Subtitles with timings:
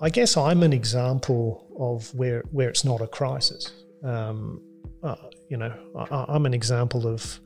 [0.00, 3.72] I guess I'm an example of where where it's not a crisis.
[4.04, 4.62] Um,
[5.02, 5.16] uh,
[5.48, 7.40] you know, I, I'm an example of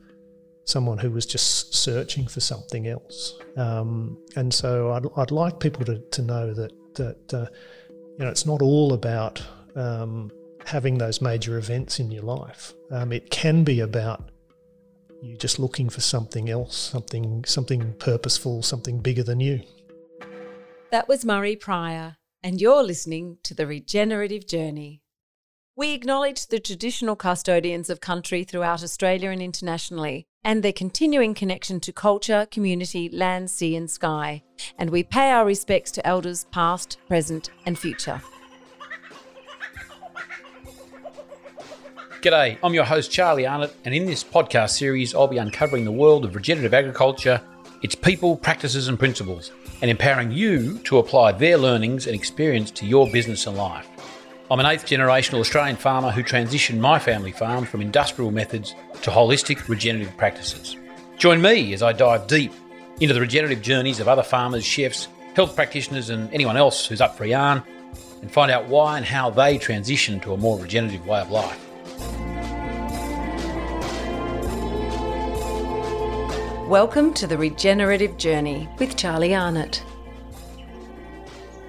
[0.65, 3.39] someone who was just searching for something else.
[3.57, 7.47] Um, and so I'd, I'd like people to, to know that that uh,
[7.89, 9.43] you know it's not all about
[9.75, 10.31] um,
[10.65, 12.73] having those major events in your life.
[12.91, 14.29] Um, it can be about
[15.21, 19.61] you just looking for something else, something something purposeful, something bigger than you.
[20.91, 25.01] That was Murray Prior, and you're listening to the Regenerative Journey.
[25.77, 31.79] We acknowledge the traditional custodians of country throughout Australia and internationally, and their continuing connection
[31.79, 34.43] to culture, community, land, sea, and sky.
[34.77, 38.21] And we pay our respects to elders past, present, and future.
[42.21, 45.91] G'day, I'm your host Charlie Arnott, and in this podcast series, I'll be uncovering the
[45.91, 47.41] world of regenerative agriculture,
[47.81, 49.51] its people, practices, and principles,
[49.83, 53.85] and empowering you to apply their learnings and experience to your business and life.
[54.49, 59.11] I'm an eighth generational Australian farmer who transitioned my family farm from industrial methods to
[59.11, 60.77] holistic regenerative practices.
[61.17, 62.53] Join me as I dive deep
[63.01, 67.17] into the regenerative journeys of other farmers, chefs, health practitioners, and anyone else who's up
[67.17, 67.61] for a yarn,
[68.21, 71.59] and find out why and how they transition to a more regenerative way of life.
[76.67, 79.83] Welcome to the Regenerative Journey with Charlie Arnott.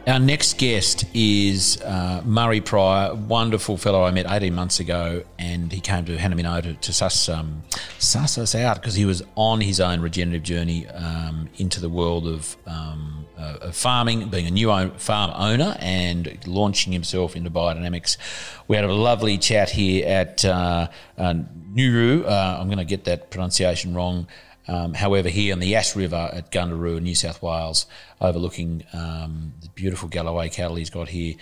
[0.06, 5.72] Our next guest is uh, Murray Prior, wonderful fellow I met 18 months ago, and
[5.72, 7.64] he came to Hanaminno to, to suss, um,
[7.98, 12.28] suss us out because he was on his own regenerative journey um, into the world
[12.28, 17.50] of, um, uh, of, farming, being a new own, farm owner and launching himself into
[17.50, 18.16] biodynamics.
[18.68, 21.34] We had a lovely chat here at uh, uh
[21.74, 22.24] Nuru.
[22.24, 24.28] Uh, I'm going to get that pronunciation wrong.
[24.66, 27.86] Um, however, here on the Yass River at Gundaroo New South Wales,
[28.20, 31.34] overlooking um, the beautiful Galloway cattle he's got here.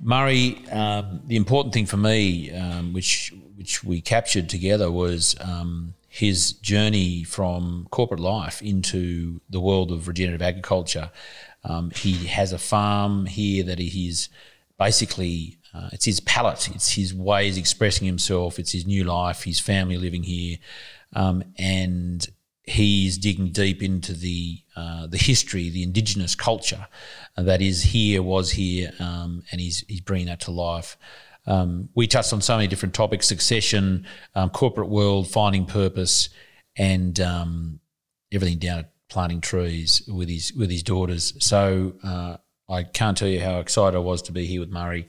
[0.00, 5.94] Murray, um, the important thing for me, um, which which we captured together, was um,
[6.08, 11.10] his journey from corporate life into the world of regenerative agriculture.
[11.64, 14.28] Um, he has a farm here that he's
[14.78, 19.60] basically uh, it's his palate, it's his ways expressing himself, it's his new life, his
[19.60, 20.56] family living here,
[21.14, 22.28] um, and
[22.68, 26.86] he's digging deep into the uh, the history, the indigenous culture
[27.36, 30.96] that is here, was here, um, and he's he's bringing that to life.
[31.46, 36.28] Um, we touched on so many different topics: succession, um, corporate world, finding purpose,
[36.76, 37.80] and um,
[38.32, 41.34] everything down to planting trees with his with his daughters.
[41.38, 42.36] So uh,
[42.68, 45.08] I can't tell you how excited I was to be here with Murray,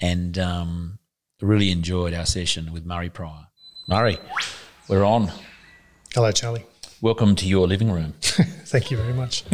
[0.00, 0.98] and um,
[1.40, 3.46] really enjoyed our session with Murray Prior.
[3.88, 4.18] Murray,
[4.88, 5.32] we're on.
[6.14, 6.64] Hello, Charlie.
[7.02, 8.12] Welcome to your living room.
[8.20, 9.44] Thank you very much.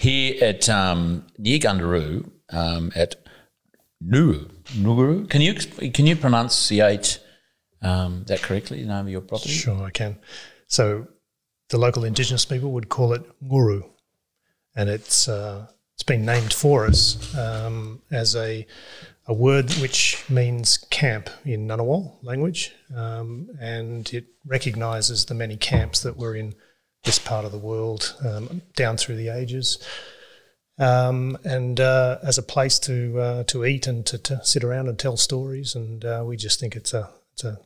[0.00, 3.14] Here at um, near Gundaroo um, at
[4.04, 4.50] Nuru.
[4.74, 5.30] Nuru.
[5.30, 7.20] Can you can you pronunciate
[7.82, 8.82] um, that correctly?
[8.82, 9.50] The name of your property?
[9.50, 10.18] Sure, I can.
[10.66, 11.06] So
[11.68, 13.88] the local Indigenous people would call it Nguru,
[14.74, 18.66] and it's uh, it's been named for us um, as a
[19.28, 26.02] a word which means camp in Ngunnawal language, um, and it recognises the many camps
[26.02, 26.56] that were in
[27.04, 29.78] this part of the world um, down through the ages.
[30.78, 34.88] Um, and uh, as a place to uh, to eat and to, to, sit around
[34.88, 37.58] and tell stories, and uh, we just think it's a it's a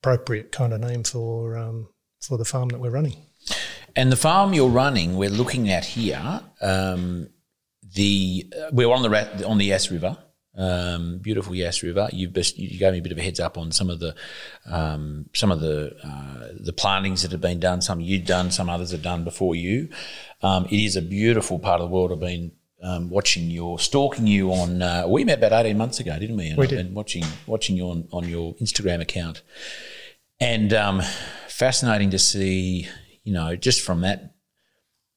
[0.00, 1.88] appropriate kind of name for um,
[2.20, 3.16] for the farm that we're running.
[3.94, 6.40] And the farm you're running, we're looking at here.
[6.60, 7.28] Um,
[7.94, 10.16] the we're on the on the Yass River
[10.58, 12.08] um, beautiful Yass River.
[12.12, 14.14] You, you gave me a bit of a heads up on some of the
[14.66, 17.80] um, some of the uh, the plantings that have been done.
[17.80, 19.88] Some you've done, some others have done before you.
[20.42, 22.12] Um, it is a beautiful part of the world.
[22.12, 22.52] I've been
[22.82, 24.82] um, watching your stalking you on.
[24.82, 26.48] Uh, we met about eighteen months ago, didn't we?
[26.48, 26.84] And we I've did.
[26.84, 29.42] been watching watching you on, on your Instagram account,
[30.40, 31.00] and um,
[31.48, 32.88] fascinating to see.
[33.24, 34.34] You know, just from that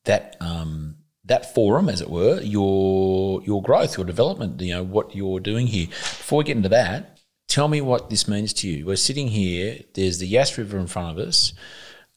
[0.03, 0.97] that um,
[1.31, 5.67] that forum, as it were, your your growth, your development, you know, what you're doing
[5.67, 5.87] here.
[5.87, 8.85] Before we get into that, tell me what this means to you.
[8.85, 9.79] We're sitting here.
[9.93, 11.53] There's the Yass River in front of us.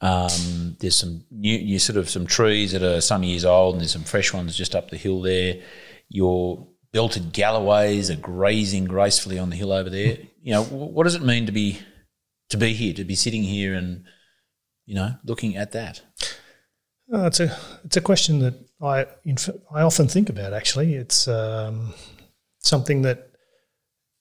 [0.00, 3.80] Um, there's some new, you sort of some trees that are some years old, and
[3.80, 5.62] there's some fresh ones just up the hill there.
[6.08, 10.18] Your belted galloways are grazing gracefully on the hill over there.
[10.42, 11.80] You know, what does it mean to be
[12.50, 14.04] to be here, to be sitting here, and
[14.86, 16.02] you know, looking at that?
[17.14, 19.06] It's a it's a question that I
[19.72, 20.52] I often think about.
[20.52, 21.94] Actually, it's um,
[22.58, 23.30] something that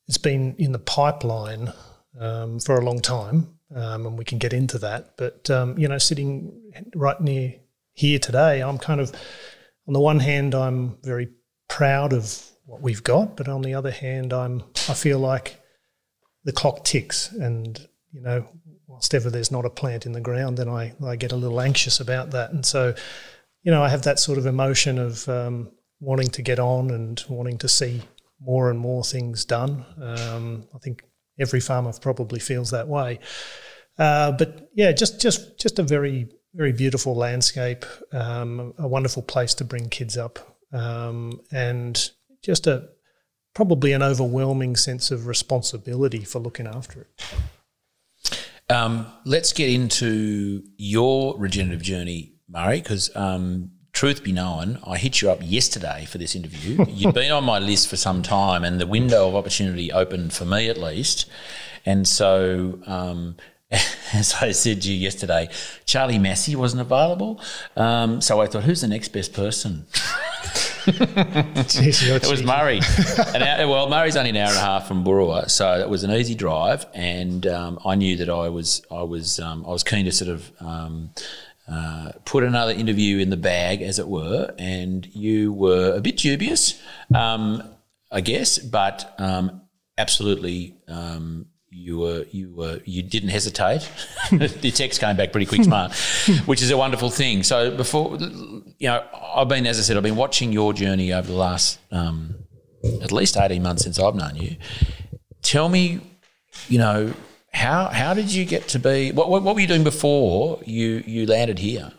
[0.08, 1.72] it's been in the pipeline
[2.20, 5.18] um, for a long time, um, and we can get into that.
[5.18, 6.54] But um, you know, sitting
[6.96, 7.56] right near
[7.94, 9.12] here today, I'm kind of
[9.88, 11.30] on the one hand, I'm very
[11.68, 15.60] proud of what we've got, but on the other hand, I'm I feel like
[16.44, 17.80] the clock ticks, and
[18.12, 18.48] you know,
[18.94, 21.60] whilst ever there's not a plant in the ground, then I I get a little
[21.60, 22.94] anxious about that, and so
[23.64, 27.24] you know, I have that sort of emotion of um, wanting to get on and
[27.30, 28.02] wanting to see
[28.40, 29.86] more and more things done.
[30.02, 31.04] Um, I think
[31.40, 33.20] every farmer probably feels that way.
[33.98, 39.56] Uh, but yeah, just just just a very very beautiful landscape, um, a wonderful place
[39.56, 42.12] to bring kids up, um, and
[42.44, 42.90] just a
[43.56, 47.24] probably an overwhelming sense of responsibility for looking after it.
[48.74, 55.22] Um, let's get into your regenerative journey, Murray, because um, truth be known, I hit
[55.22, 56.84] you up yesterday for this interview.
[56.90, 60.46] You'd been on my list for some time, and the window of opportunity opened for
[60.46, 61.30] me at least.
[61.86, 63.38] And so, um,
[63.72, 65.50] as I said to you yesterday,
[65.86, 67.40] Charlie Massy wasn't available.
[67.78, 69.86] Um, so I thought, who's the next best person?
[70.84, 72.80] Jeez, it was Murray.
[73.36, 76.12] Hour, well, Murray's only an hour and a half from Boorowa, so it was an
[76.12, 80.06] easy drive, and um, I knew that I was I was um, I was keen
[80.06, 81.12] to sort of um,
[81.68, 86.18] uh, put another interview in the bag, as it were, and you were a bit
[86.18, 86.82] dubious,
[87.16, 87.64] um,
[88.12, 89.62] I guess, but um,
[89.98, 93.90] absolutely um, you were you were you didn't hesitate.
[94.32, 95.94] the text came back pretty quick, smart,
[96.46, 97.44] which is a wonderful thing.
[97.44, 99.04] So before you know,
[99.36, 102.36] I've been as I said, I've been watching your journey over the last um,
[103.02, 104.56] at least eighteen months since I've known you.
[105.42, 106.00] Tell me,
[106.70, 107.14] you know,
[107.54, 109.12] how how did you get to be?
[109.12, 111.92] What what, what were you doing before you you landed here?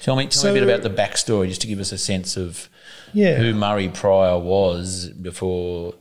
[0.00, 1.98] Tell me, tell so, me a bit about the backstory, just to give us a
[1.98, 2.70] sense of
[3.12, 3.36] yeah.
[3.36, 5.94] who Murray Prior was before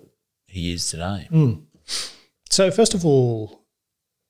[0.47, 1.27] he is today.
[1.31, 1.63] Mm.
[2.59, 3.63] So, first of all,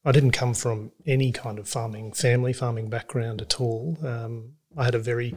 [0.06, 3.98] I didn't come from any kind of farming family, farming background at all.
[4.06, 5.34] Um, I had a very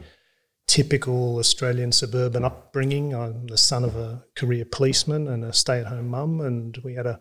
[0.67, 3.15] typical Australian suburban upbringing.
[3.15, 6.93] I'm the son of a career policeman and a stay at home mum, and we
[6.93, 7.19] had a,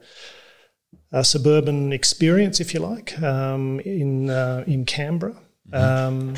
[1.11, 5.41] a, suburban experience, if you like, um, in, uh, in Canberra.
[5.71, 5.75] Mm-hmm.
[5.75, 6.35] Um,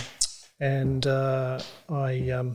[0.61, 1.59] and uh,
[1.89, 2.55] I, um,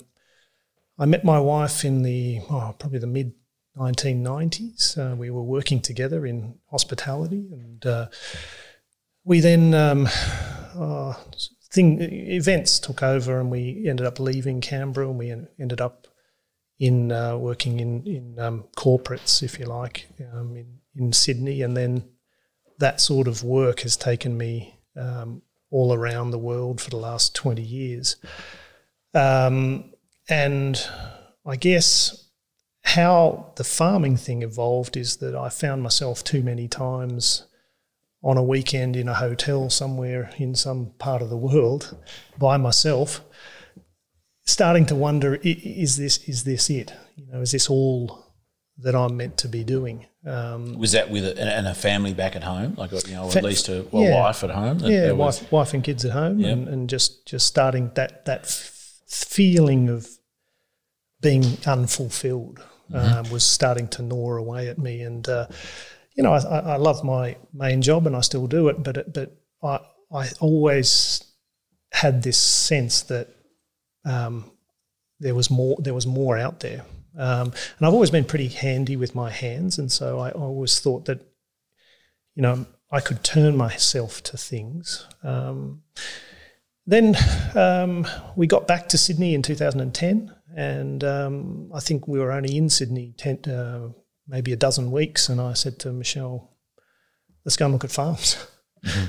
[0.97, 3.33] I met my wife in the oh, probably the mid
[3.79, 4.97] 1990s.
[4.97, 8.07] Uh, we were working together in hospitality, and uh,
[9.23, 10.07] we then um,
[10.75, 11.13] uh,
[11.71, 16.07] thing events took over, and we ended up leaving Canberra, and we ended up
[16.79, 21.75] in uh, working in in um, corporates, if you like, um, in in Sydney, and
[21.75, 22.03] then
[22.79, 25.41] that sort of work has taken me um,
[25.71, 28.15] all around the world for the last 20 years.
[29.13, 29.91] Um,
[30.29, 30.81] and
[31.45, 32.28] I guess
[32.89, 37.45] how the farming thing evolved is that I found myself too many times
[38.23, 41.95] on a weekend in a hotel somewhere in some part of the world
[42.37, 43.21] by myself,
[44.45, 46.93] starting to wonder: is this is this it?
[47.15, 48.25] You know, is this all
[48.79, 50.07] that I'm meant to be doing?
[50.25, 53.43] Um, was that with a, and a family back at home, like you know, at
[53.43, 54.79] least a, yeah, wife at home?
[54.79, 56.53] Yeah, wife, wife and kids at home, yep.
[56.53, 60.09] and, and, just just starting that that f- feeling of
[61.21, 63.25] being unfulfilled mm-hmm.
[63.25, 65.01] um, was starting to gnaw away at me.
[65.01, 65.47] And uh,
[66.15, 69.13] you know, I, I, love my main job and I still do it, but it,
[69.13, 69.79] but I
[70.13, 71.23] I always
[71.91, 73.27] had this sense that
[74.05, 74.51] um,
[75.19, 76.85] there was more there was more out there.
[77.17, 81.05] Um, and I've always been pretty handy with my hands, and so I always thought
[81.05, 81.21] that,
[82.35, 85.05] you know, I could turn myself to things.
[85.23, 85.83] Um,
[86.85, 87.15] then
[87.55, 92.57] um, we got back to Sydney in 2010, and um, I think we were only
[92.57, 93.93] in Sydney ten, uh,
[94.27, 95.29] maybe a dozen weeks.
[95.29, 96.51] And I said to Michelle,
[97.45, 98.35] let's go and look at farms.
[98.85, 99.05] Mm-hmm.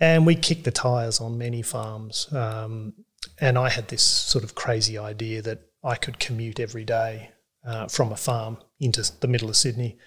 [0.00, 2.32] and we kicked the tires on many farms.
[2.32, 2.94] Um,
[3.40, 7.30] and I had this sort of crazy idea that I could commute every day
[7.66, 9.98] uh, from a farm into the middle of Sydney.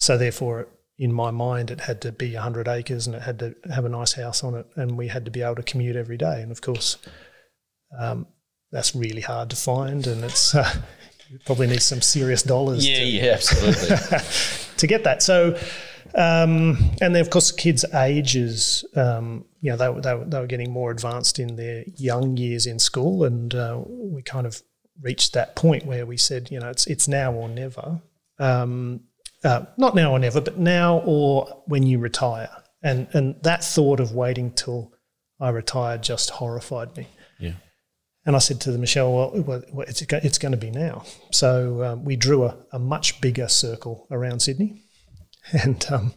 [0.00, 3.54] So therefore, in my mind, it had to be 100 acres and it had to
[3.72, 6.18] have a nice house on it, and we had to be able to commute every
[6.18, 6.42] day.
[6.42, 6.98] And of course,
[7.98, 8.26] um,
[8.72, 10.72] that's really hard to find, and it's uh,
[11.30, 12.88] you probably need some serious dollars.
[12.88, 14.18] Yeah, to, yeah, absolutely.
[14.76, 15.22] to get that.
[15.22, 15.58] So,
[16.14, 18.84] um, and then of course, kids' ages.
[18.94, 22.78] Um, you know, they, they, they were getting more advanced in their young years in
[22.78, 24.62] school, and uh, we kind of
[25.02, 28.00] reached that point where we said, you know, it's it's now or never.
[28.38, 29.00] Um,
[29.44, 32.50] uh, not now or never, but now or when you retire.
[32.82, 34.92] And and that thought of waiting till
[35.40, 37.08] I retired just horrified me.
[37.38, 37.52] Yeah.
[38.26, 41.04] And I said to the Michelle, well, it's going to be now.
[41.30, 44.82] So um, we drew a, a, much bigger circle around Sydney.
[45.62, 46.14] And um,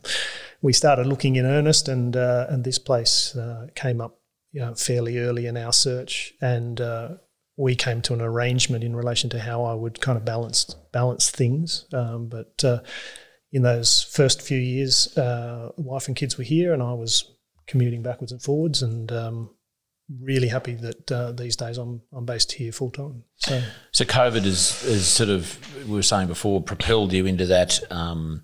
[0.60, 4.20] we started looking in earnest, and, uh, and this place uh, came up
[4.52, 6.34] you know, fairly early in our search.
[6.42, 7.10] And uh,
[7.58, 11.30] we came to an arrangement in relation to how I would kind of balance balance
[11.30, 11.86] things.
[11.94, 12.80] Um, but uh,
[13.52, 17.36] in those first few years, uh, wife and kids were here, and I was
[17.68, 19.50] commuting backwards and forwards, and um,
[20.22, 23.24] really happy that uh, these days I'm I'm based here full time.
[23.38, 23.62] So,
[23.92, 28.44] so COVID is is sort of we were saying before propelled you into that um,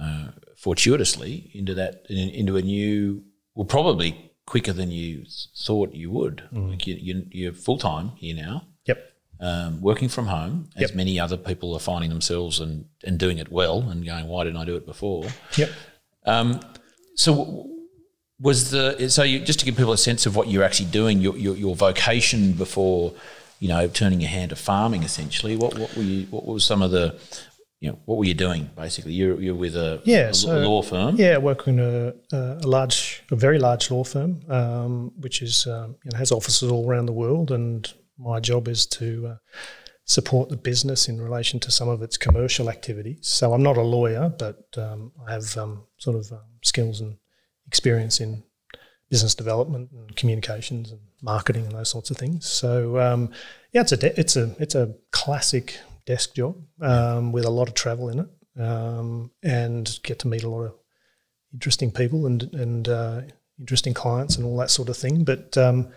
[0.00, 5.24] uh, fortuitously into that into a new well probably quicker than you
[5.56, 6.42] thought you would.
[6.52, 6.70] Mm.
[6.70, 8.66] Like you, you, are full time here now.
[8.86, 9.12] Yep.
[9.40, 10.94] Um, working from home, as yep.
[10.94, 14.58] many other people are finding themselves and, and doing it well and going, why didn't
[14.58, 15.24] I do it before?
[15.56, 15.70] Yep.
[16.26, 16.60] Um,
[17.14, 17.68] so
[18.42, 21.20] was the so you, just to give people a sense of what you're actually doing,
[21.20, 23.14] your, your, your vocation before,
[23.60, 25.56] you know, turning your hand to farming essentially.
[25.56, 26.26] What what were you?
[26.26, 27.18] What was some of the
[27.82, 29.12] you know, what were you doing basically?
[29.12, 31.16] You're, you're with a, yeah, a so, law firm.
[31.16, 35.96] Yeah, working in a, a large, a very large law firm, um, which is um,
[36.04, 39.36] you know, has offices all around the world, and my job is to uh,
[40.04, 43.18] support the business in relation to some of its commercial activities.
[43.22, 47.16] So I'm not a lawyer, but um, I have um, sort of um, skills and
[47.72, 48.42] experience in
[49.08, 52.46] business development and communications and marketing and those sorts of things.
[52.46, 53.30] So um,
[53.72, 57.68] yeah, it's a de- it's a it's a classic desk job um, with a lot
[57.68, 60.74] of travel in it, um, and get to meet a lot of
[61.54, 63.22] interesting people and and uh,
[63.58, 65.24] interesting clients and all that sort of thing.
[65.24, 65.88] But um,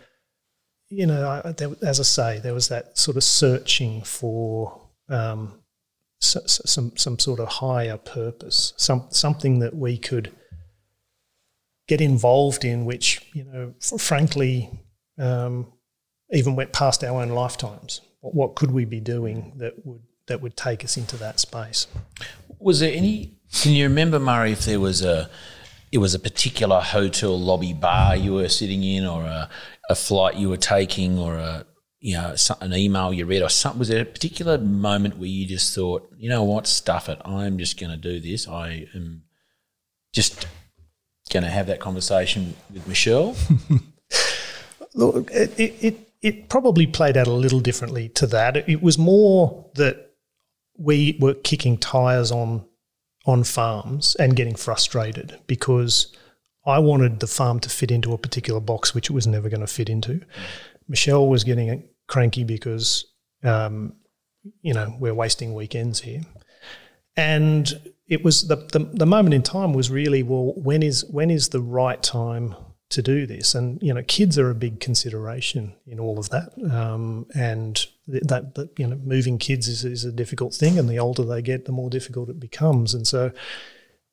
[0.87, 5.59] you know, I, there, as I say, there was that sort of searching for um,
[6.21, 10.31] so, some some sort of higher purpose, some something that we could
[11.87, 14.69] get involved in, which you know, frankly,
[15.17, 15.71] um,
[16.31, 18.01] even went past our own lifetimes
[18.33, 21.87] what could we be doing that would that would take us into that space?
[22.59, 23.37] Was there any?
[23.61, 25.29] Can you remember, Murray, if there was a
[25.91, 29.49] it was a particular hotel lobby bar you were sitting in, or a,
[29.89, 31.65] a flight you were taking, or a
[31.99, 33.79] you know an email you read, or something?
[33.79, 37.57] Was there a particular moment where you just thought, you know what, stuff it, I'm
[37.57, 38.47] just going to do this.
[38.47, 39.23] I am
[40.13, 40.47] just
[41.29, 43.35] going to have that conversation with Michelle.
[44.93, 48.69] Look, it, it, it probably played out a little differently to that.
[48.69, 50.11] It was more that
[50.77, 52.65] we were kicking tires on
[53.25, 56.15] on farms and getting frustrated because
[56.65, 59.61] I wanted the farm to fit into a particular box which it was never going
[59.61, 60.21] to fit into.
[60.87, 63.05] Michelle was getting cranky because
[63.43, 63.93] um,
[64.61, 66.21] you know we're wasting weekends here,
[67.17, 67.73] and
[68.07, 71.49] it was the, the the moment in time was really well when is when is
[71.49, 72.55] the right time
[72.89, 73.55] to do this.
[73.55, 76.51] And you know, kids are a big consideration in all of that.
[76.71, 80.99] Um, and that, that, you know, moving kids is, is a difficult thing, and the
[80.99, 82.93] older they get, the more difficult it becomes.
[82.93, 83.31] And so,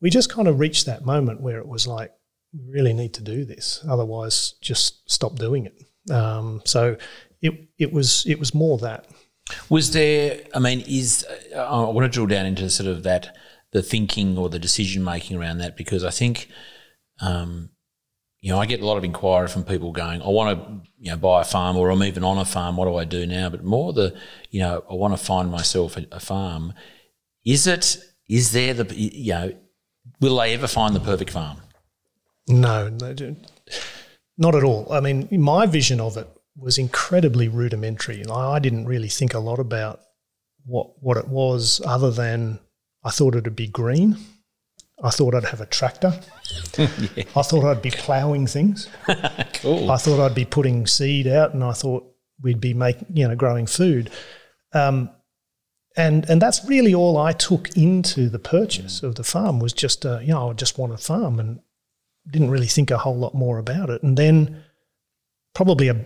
[0.00, 2.12] we just kind of reached that moment where it was like,
[2.52, 6.12] we really need to do this, otherwise, just stop doing it.
[6.12, 6.96] Um, so,
[7.40, 9.06] it it was it was more that.
[9.68, 10.40] Was there?
[10.54, 13.36] I mean, is I want to drill down into sort of that
[13.72, 16.48] the thinking or the decision making around that because I think
[17.20, 17.70] um,
[18.42, 21.10] you know, I get a lot of inquiry from people going, I want to, you
[21.12, 22.76] know, buy a farm or I'm even on a farm.
[22.76, 23.48] What do I do now?
[23.48, 24.18] But more the,
[24.50, 26.74] you know, I want to find myself a, a farm.
[27.44, 27.98] Is it,
[28.28, 29.54] is there the, you know,
[30.20, 31.58] will they ever find the perfect farm?
[32.48, 33.46] No, they don't.
[34.36, 34.92] Not at all.
[34.92, 36.26] I mean, my vision of it
[36.56, 38.24] was incredibly rudimentary.
[38.26, 40.00] I didn't really think a lot about
[40.64, 42.58] what what it was, other than
[43.04, 44.16] I thought it'd be green.
[45.02, 46.20] I thought I'd have a tractor.
[46.78, 47.24] yeah.
[47.34, 48.88] I thought I'd be ploughing things.
[49.54, 49.90] cool.
[49.90, 52.06] I thought I'd be putting seed out, and I thought
[52.40, 54.10] we'd be making, you know, growing food.
[54.72, 55.10] Um,
[55.96, 59.04] and and that's really all I took into the purchase mm.
[59.04, 61.60] of the farm was just, uh, you know, I just want a farm, and
[62.30, 64.02] didn't really think a whole lot more about it.
[64.02, 64.62] And then
[65.54, 65.96] probably a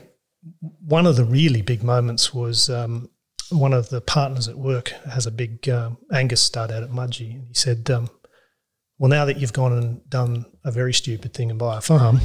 [0.80, 3.10] one of the really big moments was um,
[3.50, 7.34] one of the partners at work has a big um, Angus stud out at Mudgee,
[7.34, 8.10] and he said, um,
[8.98, 12.20] well, now that you've gone and done a very stupid thing and buy a farm,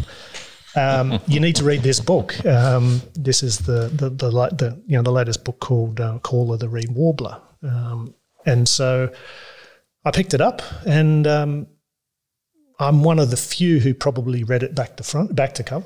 [0.76, 2.44] um, you need to read this book.
[2.46, 6.54] Um, this is the the, the the you know the latest book called uh, Call
[6.54, 9.12] of the Reed Warbler, um, and so
[10.06, 11.68] I picked it up, and um,
[12.80, 15.86] I'm one of the few who probably read it back to front, back to cover.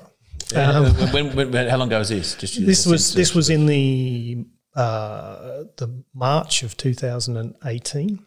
[0.55, 2.35] Um, when, when, when, how long ago was this?
[2.35, 4.45] Just this was this was in the
[4.75, 8.25] uh, the March of 2018,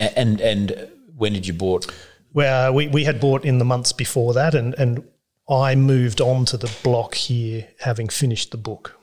[0.00, 1.92] and and when did you bought?
[2.32, 5.06] Well, we, we had bought in the months before that, and, and
[5.48, 8.98] I moved on to the block here having finished the book.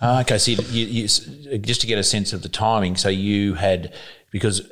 [0.00, 3.08] Uh, okay, so you, you, you, just to get a sense of the timing, so
[3.08, 3.92] you had,
[4.30, 4.70] because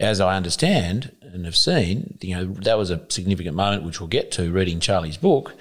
[0.00, 4.08] as I understand and have seen, you know, that was a significant moment, which we'll
[4.08, 5.54] get to reading Charlie's book,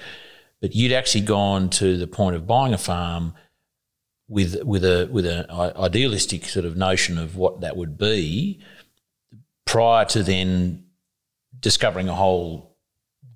[0.61, 3.33] but you'd actually gone to the point of buying a farm
[4.27, 8.61] with with a with an idealistic sort of notion of what that would be,
[9.65, 10.85] prior to then
[11.59, 12.77] discovering a whole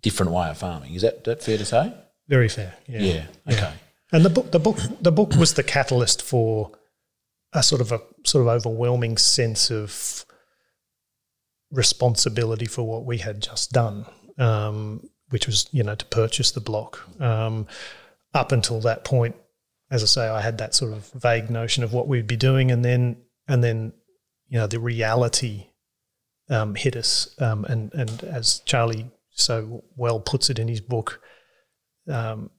[0.02, 0.94] different way of farming.
[0.94, 1.94] Is that that fair to say?
[2.28, 2.74] Very fair.
[2.88, 3.00] Yeah.
[3.00, 3.26] Yeah.
[3.52, 3.74] Okay.
[4.12, 6.72] And the book, the book, the book was the catalyst for
[7.54, 10.26] a sort of a sort of overwhelming sense of
[11.72, 14.06] responsibility for what we had just done,
[14.38, 17.08] um, which was you know to purchase the block.
[17.22, 17.68] Um,
[18.34, 19.36] up until that point,
[19.90, 22.72] as I say, I had that sort of vague notion of what we'd be doing,
[22.72, 23.18] and then
[23.48, 23.94] and then
[24.50, 25.68] you know the reality
[26.50, 31.22] um, hit us, um, and and as Charlie so well puts it in his book,
[32.10, 32.50] um,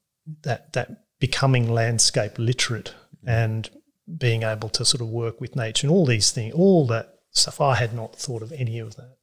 [0.42, 2.94] that that becoming landscape literate
[3.26, 3.70] and
[4.16, 7.60] being able to sort of work with nature and all these things, all that stuff.
[7.60, 9.16] I had not thought of any of that.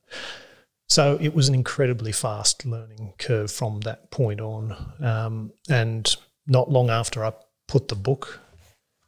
[0.88, 4.94] So it was an incredibly fast learning curve from that point on.
[5.02, 6.16] Um, and
[6.48, 7.34] not long after I
[7.68, 8.40] put the book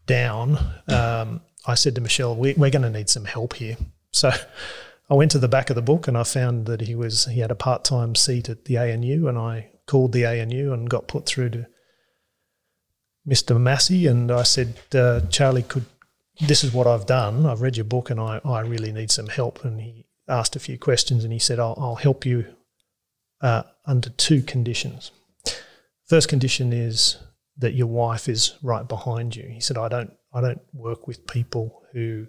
[0.05, 3.77] down, um, I said to Michelle, we, "We're going to need some help here."
[4.11, 4.31] So
[5.09, 7.39] I went to the back of the book and I found that he was he
[7.39, 11.07] had a part time seat at the ANU, and I called the ANU and got
[11.07, 11.67] put through to
[13.27, 13.59] Mr.
[13.59, 15.85] Massy, and I said, uh, Charlie, could
[16.39, 17.45] this is what I've done.
[17.45, 19.65] I've read your book, and I, I really need some help.
[19.65, 22.45] And he asked a few questions, and he said, I'll, I'll help you
[23.41, 25.11] uh, under two conditions.
[26.05, 27.17] First condition is
[27.59, 29.47] that your wife is right behind you.
[29.49, 32.27] He said, I don't I don't work with people who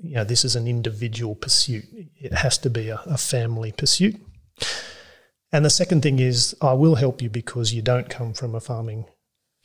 [0.00, 1.84] you know this is an individual pursuit.
[2.20, 4.16] It has to be a, a family pursuit.
[5.50, 8.60] And the second thing is I will help you because you don't come from a
[8.60, 9.06] farming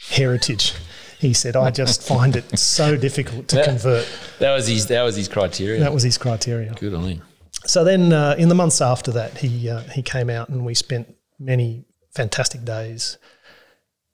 [0.09, 0.73] heritage.
[1.19, 4.07] He said, I just find it so difficult to That- convert.
[4.39, 4.87] That was his.
[4.87, 5.79] That was his criteria.
[5.79, 6.73] That was his criteria.
[6.73, 7.21] Good on him.
[7.65, 10.73] So then, uh, in the months after that, he uh, he came out and we
[10.73, 13.17] spent many fantastic days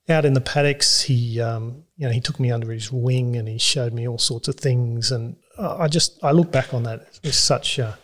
[0.09, 1.01] out in the paddocks.
[1.01, 4.17] He um, you know he took me under his wing and he showed me all
[4.17, 5.11] sorts of things.
[5.11, 7.97] And I just I look back on that with such a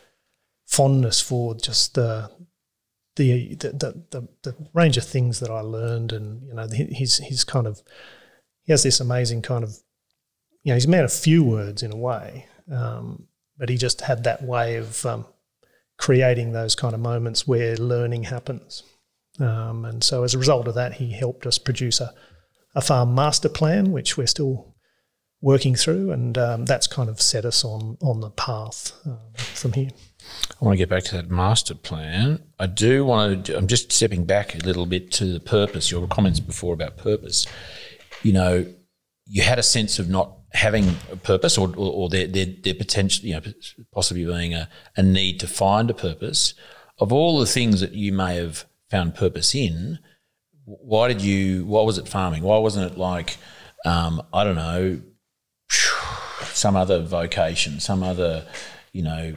[0.66, 2.30] fondness for just uh,
[3.16, 6.12] the, the the the the range of things that I learned.
[6.12, 7.82] And you know his his kind of
[8.64, 9.78] he has this amazing kind of
[10.64, 12.48] you know he's a man of few words in a way.
[12.72, 15.26] Um, but he just had that way of um,
[15.98, 18.84] creating those kind of moments where learning happens.
[19.40, 22.14] Um, and so, as a result of that, he helped us produce a,
[22.74, 24.76] a farm master plan, which we're still
[25.42, 29.74] working through, and um, that's kind of set us on on the path um, from
[29.74, 29.90] here.
[30.60, 32.42] I want to get back to that master plan.
[32.60, 33.58] I do want to.
[33.58, 35.92] I'm just stepping back a little bit to the purpose.
[35.92, 37.46] Your comments before about purpose.
[38.24, 38.66] You know,
[39.26, 42.74] you had a sense of not having a purpose, or or, or there, there there
[42.74, 43.42] potentially, you know,
[43.94, 46.54] possibly being a, a need to find a purpose.
[46.98, 48.66] Of all the things that you may have
[48.96, 50.00] found purpose in,
[50.64, 51.66] why did you?
[51.66, 52.44] Why was it farming?
[52.44, 53.38] Why wasn't it like,
[53.86, 55.02] um, I don't know,
[56.54, 58.46] some other vocation, some other,
[58.94, 59.36] you know,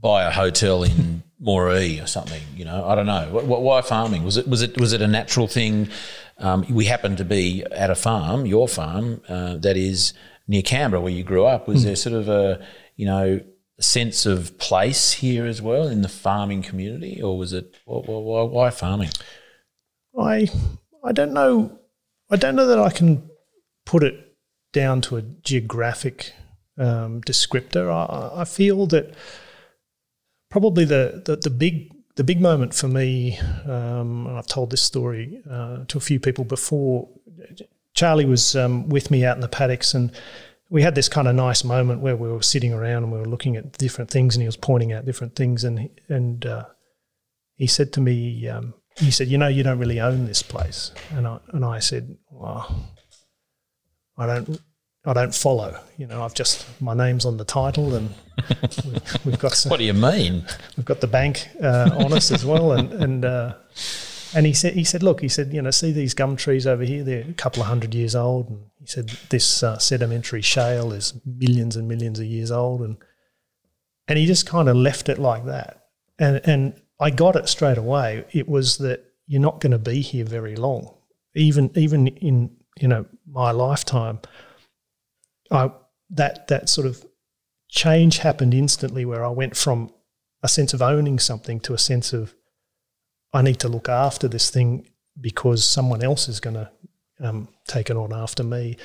[0.00, 2.42] buy a hotel in Moree or something.
[2.56, 3.26] You know, I don't know.
[3.32, 4.24] Wh- wh- Why farming?
[4.24, 5.88] Was it was it was it a natural thing?
[6.38, 10.12] Um, we happened to be at a farm, your farm, uh, that is
[10.48, 11.68] near Canberra, where you grew up.
[11.68, 12.64] Was there sort of a
[12.96, 13.40] you know
[13.78, 18.04] a sense of place here as well in the farming community, or was it wh-
[18.04, 19.10] wh- why, why farming?
[20.18, 20.48] I
[21.04, 21.78] I don't know.
[22.30, 23.28] I don't know that I can
[23.84, 24.36] put it
[24.72, 26.32] down to a geographic
[26.78, 27.90] um, descriptor.
[27.90, 29.14] I, I feel that
[30.50, 34.82] probably the, the, the big the big moment for me, um, and I've told this
[34.82, 37.08] story uh, to a few people before.
[37.92, 40.10] Charlie was um, with me out in the paddocks, and
[40.68, 43.26] we had this kind of nice moment where we were sitting around and we were
[43.26, 46.64] looking at different things, and he was pointing out different things, and he- and uh,
[47.56, 50.90] he said to me, um, he said, "You know, you don't really own this place,"
[51.10, 52.90] and I and I said, "Well,
[54.18, 54.60] I don't."
[55.08, 55.78] I don't follow.
[55.98, 58.12] You know, I've just my name's on the title, and
[58.84, 60.44] we've, we've got some, What do you mean?
[60.76, 63.54] we've got the bank uh, on us as well, and and uh,
[64.36, 66.84] and he said he said look he said you know see these gum trees over
[66.84, 70.92] here they're a couple of hundred years old, and he said this uh, sedimentary shale
[70.92, 72.98] is millions and millions of years old, and
[74.06, 75.86] and he just kind of left it like that,
[76.18, 78.26] and and I got it straight away.
[78.30, 80.94] It was that you're not going to be here very long,
[81.34, 84.20] even even in you know my lifetime.
[85.50, 85.70] I
[86.10, 87.06] that that sort of
[87.70, 89.90] change happened instantly where I went from
[90.42, 92.34] a sense of owning something to a sense of
[93.32, 94.88] I need to look after this thing
[95.20, 96.70] because someone else is going to
[97.20, 98.76] um, take it on after me.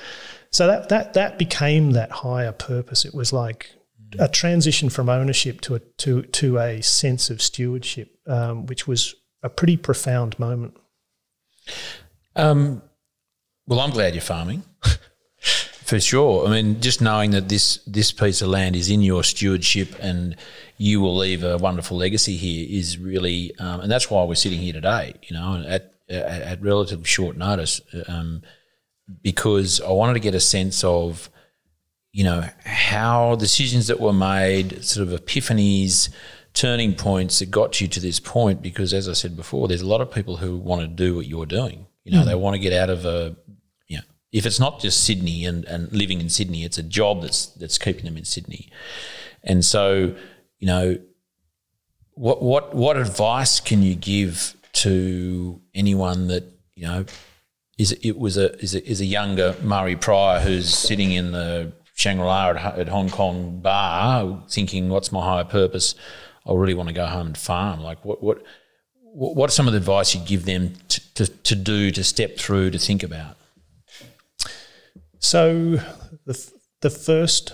[0.51, 3.05] So that that that became that higher purpose.
[3.05, 3.71] It was like
[4.19, 9.15] a transition from ownership to a to to a sense of stewardship, um, which was
[9.43, 10.77] a pretty profound moment.
[12.35, 12.81] Um,
[13.67, 14.63] well, I'm glad you're farming.
[15.91, 16.47] For sure.
[16.47, 20.37] I mean, just knowing that this this piece of land is in your stewardship and
[20.77, 24.61] you will leave a wonderful legacy here is really, um, and that's why we're sitting
[24.61, 25.15] here today.
[25.23, 28.41] You know, at at, at relatively short notice, um,
[29.21, 31.29] because I wanted to get a sense of,
[32.13, 36.07] you know, how decisions that were made, sort of epiphanies,
[36.53, 38.61] turning points that got you to this point.
[38.61, 41.27] Because as I said before, there's a lot of people who want to do what
[41.27, 41.85] you're doing.
[42.05, 42.27] You know, mm.
[42.27, 43.35] they want to get out of a
[44.31, 47.77] if it's not just Sydney and, and living in Sydney, it's a job that's that's
[47.77, 48.69] keeping them in Sydney.
[49.43, 50.15] And so,
[50.59, 50.97] you know,
[52.13, 56.43] what what what advice can you give to anyone that
[56.75, 57.05] you know
[57.77, 61.73] is it was a is a, is a younger Murray Prior who's sitting in the
[61.95, 65.95] Shangri La at, at Hong Kong bar, thinking, "What's my higher purpose?
[66.45, 68.43] I really want to go home and farm." Like, what what
[69.13, 72.71] what's some of the advice you give them to, to, to do, to step through,
[72.71, 73.35] to think about?
[75.21, 75.77] So
[76.25, 77.53] the the first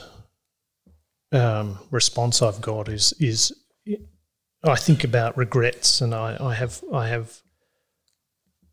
[1.33, 3.53] um, response I've got is is
[4.63, 7.41] I think about regrets, and I, I have I have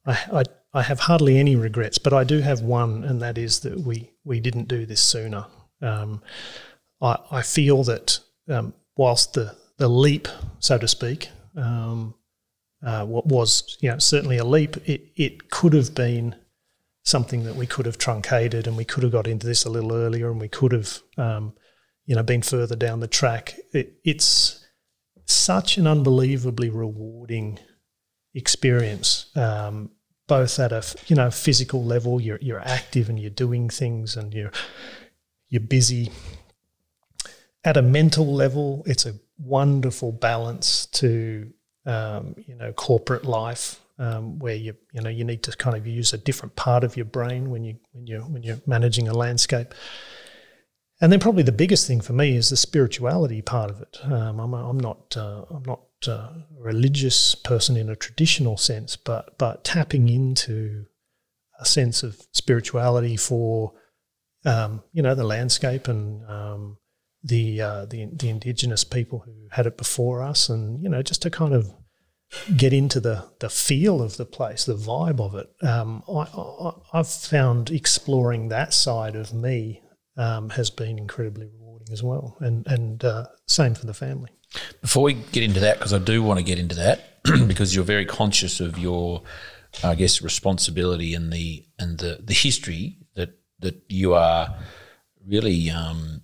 [0.07, 3.61] I, I, I have hardly any regrets, but I do have one, and that is
[3.61, 5.47] that we we didn't do this sooner.
[5.83, 6.23] Um,
[7.03, 10.29] I I feel that um, whilst the the leap,
[10.61, 12.15] so to speak, um,
[12.81, 16.37] uh, what was you know certainly a leap, it it could have been
[17.05, 19.93] something that we could have truncated and we could have got into this a little
[19.93, 21.53] earlier and we could have, um,
[22.07, 23.55] you know, been further down the track.
[23.73, 24.67] It, it's
[25.27, 27.59] such an unbelievably rewarding
[28.35, 29.91] experience, um,
[30.27, 32.21] both at a you know physical level.
[32.21, 34.53] You're you're active and you're doing things and you're
[35.49, 36.11] you're busy.
[37.65, 41.51] At a mental level, it's a wonderful balance to
[41.87, 45.87] um, you know corporate life um, where you you know you need to kind of
[45.87, 49.15] use a different part of your brain when you when you when you're managing a
[49.15, 49.75] landscape.
[51.01, 53.99] And then probably the biggest thing for me is the spirituality part of it.
[54.05, 59.37] Um, I'm, I'm not uh, I'm not a religious person in a traditional sense, but
[59.39, 60.87] but tapping into
[61.61, 63.73] a sense of spirituality for
[64.45, 66.79] um, you know the landscape and um,
[67.23, 71.23] the, uh, the the indigenous people who had it before us, and you know just
[71.23, 71.73] to kind of
[72.57, 75.51] get into the, the feel of the place, the vibe of it.
[75.63, 79.83] Um, I, have found exploring that side of me
[80.17, 84.31] um, has been incredibly rewarding as well, and and uh, same for the family.
[84.81, 87.85] Before we get into that, because I do want to get into that, because you're
[87.85, 89.23] very conscious of your,
[89.83, 94.55] I guess, responsibility and the and the the history that that you are
[95.27, 96.23] really um,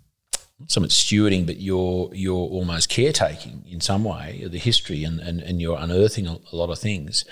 [0.66, 5.20] so much stewarding, but you're you're almost caretaking in some way of the history and,
[5.20, 7.25] and, and you're unearthing a, a lot of things.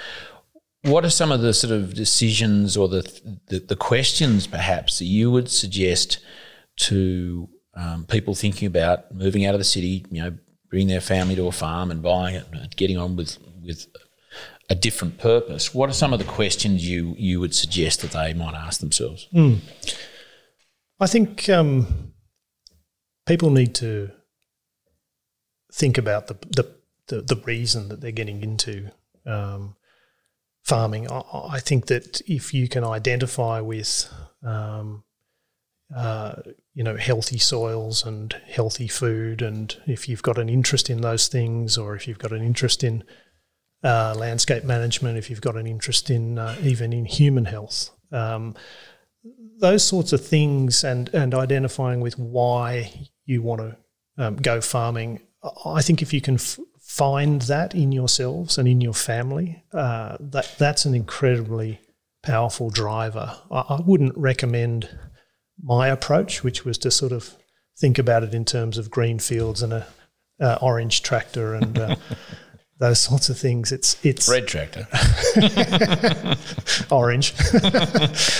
[0.83, 3.03] What are some of the sort of decisions or the
[3.49, 6.19] the, the questions perhaps that you would suggest
[6.77, 10.37] to um, people thinking about moving out of the city, you know,
[10.71, 13.87] bringing their family to a farm and buying it, and getting on with with
[14.71, 15.75] a different purpose?
[15.75, 19.29] What are some of the questions you you would suggest that they might ask themselves?
[19.35, 19.59] Mm.
[21.01, 22.13] I think um,
[23.29, 24.11] people need to
[25.73, 26.75] think about the the,
[27.09, 28.91] the, the reason that they're getting into
[29.27, 29.77] um,
[30.63, 31.11] farming.
[31.11, 34.11] I, I, think that if you can identify with
[34.43, 35.05] um,
[35.95, 36.37] uh,
[36.75, 41.29] you know healthy soils and healthy food, and if you've got an interest in those
[41.29, 43.05] things, or if you've got an interest in
[43.85, 47.91] uh, landscape management, if you've got an interest in uh, even in human health.
[48.11, 48.55] Um,
[49.59, 52.93] those sorts of things and, and identifying with why
[53.29, 53.77] you want to
[54.17, 55.21] um, go farming.
[55.65, 60.17] I think if you can f- find that in yourselves and in your family, uh,
[60.19, 61.81] that that's an incredibly
[62.23, 63.37] powerful driver.
[63.51, 64.89] I, I, wouldn't recommend
[65.63, 67.37] my approach, which was to sort of
[67.79, 69.87] think about it in terms of green fields and a
[70.41, 71.79] uh, orange tractor and.
[71.79, 71.97] Uh,
[72.79, 73.73] those sorts of things.
[73.73, 74.87] It's it's red tractor,
[76.95, 77.33] orange.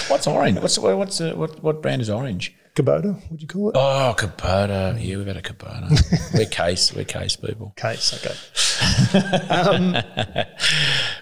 [0.09, 0.61] what's orange?
[0.61, 2.55] What's what's uh, what what brand is orange?
[2.79, 3.77] Kubota, would you call it?
[3.77, 4.97] Oh, Kubota.
[5.05, 6.33] Yeah, we've had a Kubota.
[6.35, 6.95] we're case.
[6.95, 7.73] We're case people.
[7.77, 9.49] Case, okay.
[9.51, 9.97] um,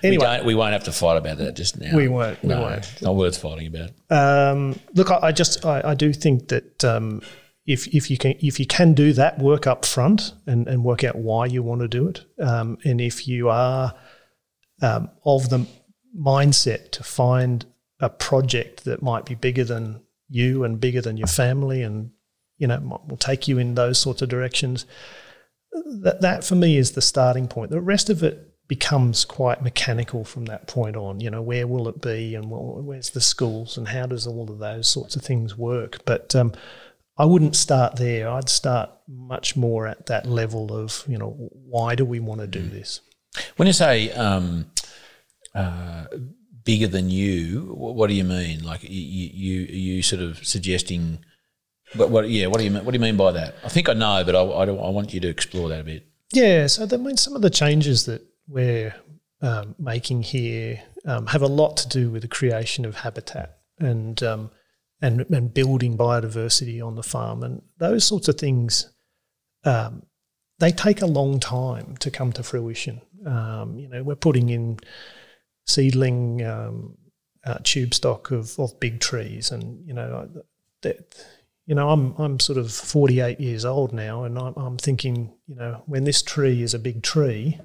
[0.03, 0.41] anyway.
[0.41, 1.97] We, we, won't have to fight about that just now.
[1.97, 2.45] We won't.
[2.45, 3.03] No, we won't.
[3.03, 3.91] not worth fighting about.
[4.11, 7.23] Um, look, I, I, just, I, I, do think that um,
[7.65, 11.05] if, if you can if you can do that work up front and, and work
[11.05, 13.95] out why you want to do it, um, and if you are
[14.83, 15.67] um, of the
[16.19, 17.65] mindset to find
[17.99, 22.11] a project that might be bigger than you and bigger than your family and
[22.59, 24.87] you know will take you in those sorts of directions
[26.01, 30.25] that that for me is the starting point the rest of it becomes quite mechanical
[30.25, 31.21] from that point on.
[31.21, 34.59] You know, where will it be, and where's the schools, and how does all of
[34.59, 36.05] those sorts of things work?
[36.05, 36.53] But um,
[37.17, 38.29] I wouldn't start there.
[38.29, 42.47] I'd start much more at that level of, you know, why do we want to
[42.47, 43.01] do this?
[43.57, 44.71] When you say um,
[45.55, 46.07] uh,
[46.67, 48.63] bigger than you, what do you mean?
[48.63, 51.21] Like you, you, you sort of suggesting.
[51.95, 52.85] But what, yeah, what do you mean?
[52.85, 53.55] What do you mean by that?
[53.65, 56.07] I think I know, but I, I, I want you to explore that a bit.
[56.33, 58.95] Yeah, so that means some of the changes that we're
[59.41, 64.21] um, making here um, have a lot to do with the creation of habitat and
[64.25, 64.51] um,
[65.01, 68.93] and and building biodiversity on the farm, and those sorts of things.
[69.65, 70.03] Um,
[70.59, 73.03] they take a long time to come to fruition.
[73.27, 74.79] Um, you know, we're putting in
[75.67, 76.97] seedling um,
[77.45, 80.29] uh, tube stock of, of big trees, and you know
[80.83, 81.15] that
[81.67, 85.57] you know, I'm I'm sort of 48 years old now, and I'm, I'm thinking, you
[85.57, 87.61] know, when this tree is a big tree,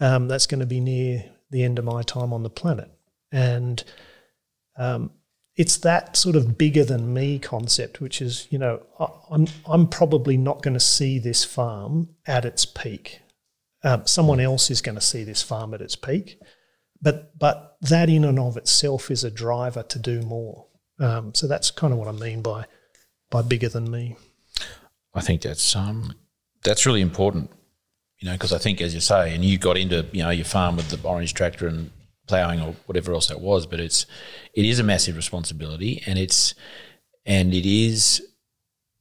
[0.00, 2.90] um, that's going to be near the end of my time on the planet,
[3.30, 3.84] and
[4.78, 5.10] um,
[5.56, 8.80] it's that sort of bigger than me concept, which is, you know,
[9.30, 13.20] I'm I'm probably not going to see this farm at its peak.
[13.84, 16.40] Um, someone else is going to see this farm at its peak,
[17.00, 20.66] but but that in and of itself is a driver to do more.
[20.98, 22.66] Um, so that's kind of what I mean by
[23.30, 24.16] by bigger than me.
[25.14, 26.14] I think that's um,
[26.64, 27.50] that's really important,
[28.18, 30.44] you know, because I think, as you say, and you got into you know your
[30.44, 31.90] farm with the orange tractor and
[32.26, 34.06] ploughing or whatever else that was, but it's
[34.54, 36.54] it is a massive responsibility, and it's
[37.24, 38.22] and it is,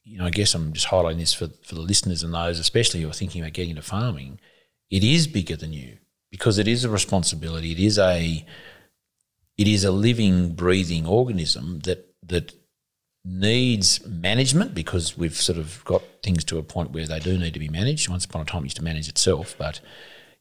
[0.04, 3.02] you know, I guess I'm just highlighting this for for the listeners and those, especially
[3.02, 4.40] who are thinking about getting into farming.
[4.90, 5.98] It is bigger than you
[6.32, 7.72] because it is a responsibility.
[7.72, 8.46] It is a
[9.58, 12.54] it is a living, breathing organism that that
[13.26, 17.54] needs management because we've sort of got things to a point where they do need
[17.54, 18.08] to be managed.
[18.08, 19.80] Once upon a time, it used to manage itself, but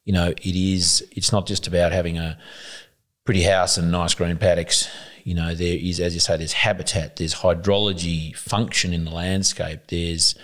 [0.05, 1.05] you know, it is.
[1.11, 2.37] It's not just about having a
[3.25, 4.89] pretty house and nice green paddocks.
[5.25, 9.81] You know, there is, as you say, there's habitat, there's hydrology function in the landscape,
[9.89, 10.35] there's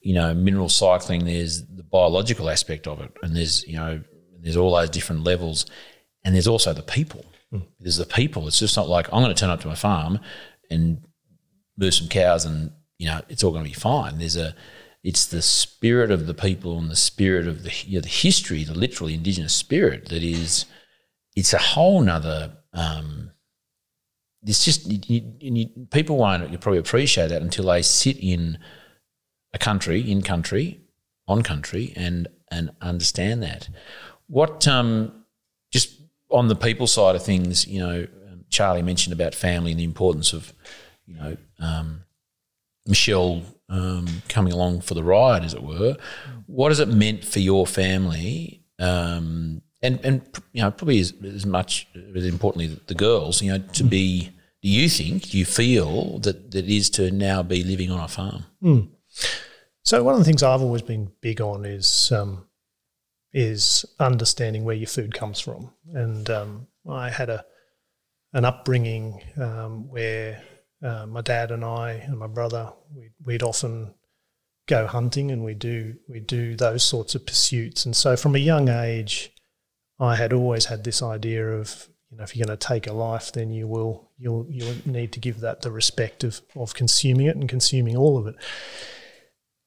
[0.00, 4.00] you know mineral cycling, there's the biological aspect of it, and there's you know
[4.40, 5.66] there's all those different levels,
[6.24, 7.24] and there's also the people.
[7.52, 7.62] Mm.
[7.80, 8.46] There's the people.
[8.46, 10.20] It's just not like I'm going to turn up to my farm
[10.70, 11.02] and
[11.76, 14.18] move some cows and you know it's all going to be fine.
[14.18, 14.54] There's a
[15.02, 18.64] it's the spirit of the people and the spirit of the you know, the history,
[18.64, 20.66] the literally indigenous spirit that is.
[21.36, 22.56] It's a whole nother.
[22.72, 23.30] Um,
[24.44, 28.58] it's just you, you, people won't you probably appreciate that until they sit in
[29.54, 30.80] a country, in country,
[31.28, 33.68] on country, and and understand that.
[34.28, 35.24] What um,
[35.72, 38.06] just on the people side of things, you know,
[38.50, 40.52] Charlie mentioned about family and the importance of
[41.06, 42.04] you know, um,
[42.86, 45.96] Michelle um, coming along for the ride, as it were.
[46.46, 48.62] What has it meant for your family?
[48.78, 53.58] Um, and, and you know, probably as, as much as importantly, the girls, you know,
[53.58, 54.30] to be,
[54.62, 58.08] do you think, you feel that, that it is to now be living on a
[58.08, 58.44] farm?
[58.62, 58.88] Mm.
[59.84, 62.46] So one of the things I've always been big on is um,
[63.38, 67.44] is understanding where your food comes from, and um, I had a
[68.32, 70.42] an upbringing um, where
[70.82, 73.94] uh, my dad and I and my brother, we'd, we'd often
[74.66, 77.86] go hunting and we do we do those sorts of pursuits.
[77.86, 79.32] And so from a young age,
[80.00, 82.92] I had always had this idea of you know if you're going to take a
[82.92, 87.26] life, then you will you'll you'll need to give that the respect of of consuming
[87.26, 88.34] it and consuming all of it.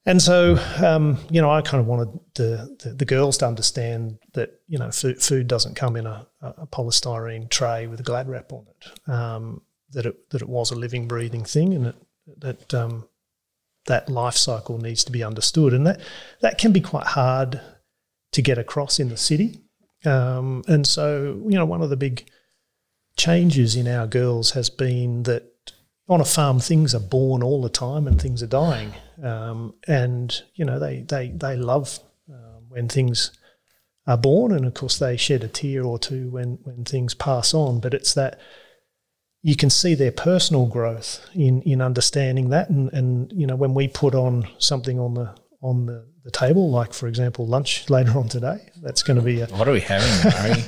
[0.04, 4.18] And so, um, you know, I kind of wanted the, the, the, girls to understand
[4.32, 8.28] that, you know, food, food doesn't come in a, a polystyrene tray with a glad
[8.28, 9.10] wrap on it.
[9.10, 9.62] Um,
[9.92, 11.96] that it that it was a living, breathing thing, and it,
[12.38, 13.06] that um,
[13.86, 16.00] that life cycle needs to be understood, and that
[16.40, 17.60] that can be quite hard
[18.32, 19.60] to get across in the city.
[20.04, 22.26] Um, and so, you know, one of the big
[23.16, 25.51] changes in our girls has been that
[26.08, 30.42] on a farm things are born all the time and things are dying, um, and
[30.54, 31.98] you know they they they love
[32.30, 33.30] uh, when things
[34.06, 37.54] are born, and of course they shed a tear or two when when things pass
[37.54, 37.80] on.
[37.80, 38.38] But it's that
[39.42, 42.68] you can see their personal growth in in understanding that.
[42.68, 46.70] And and you know when we put on something on the on the, the table
[46.70, 48.68] like for example lunch later on today.
[48.82, 50.60] That's going to be a, what are we having Murray?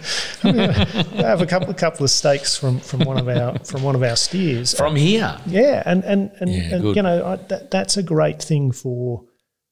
[1.22, 4.02] have a couple a couple of steaks from from one of our from one of
[4.02, 4.74] our steers.
[4.76, 5.38] From here?
[5.46, 9.24] Yeah and and and, yeah, and you know I, that, that's a great thing for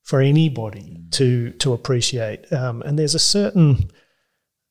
[0.02, 2.52] for anybody to to appreciate.
[2.52, 3.90] Um, and there's a certain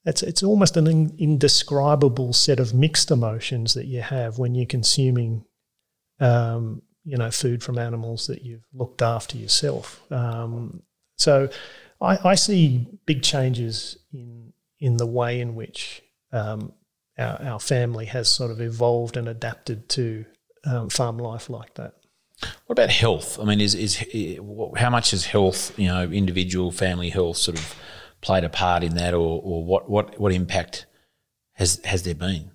[0.05, 5.45] it's it's almost an indescribable set of mixed emotions that you have when you're consuming,
[6.19, 10.01] um, you know, food from animals that you've looked after yourself.
[10.11, 10.81] Um,
[11.21, 11.49] so,
[12.01, 16.73] I, I, see big changes in in the way in which um,
[17.17, 20.25] our, our family has sort of evolved and adapted to
[20.65, 21.93] um, farm life like that.
[22.65, 23.39] What about health?
[23.39, 24.03] I mean, is is
[24.77, 27.75] how much has health, you know, individual family health, sort of
[28.21, 30.87] played a part in that, or, or what what what impact
[31.53, 32.51] has has there been,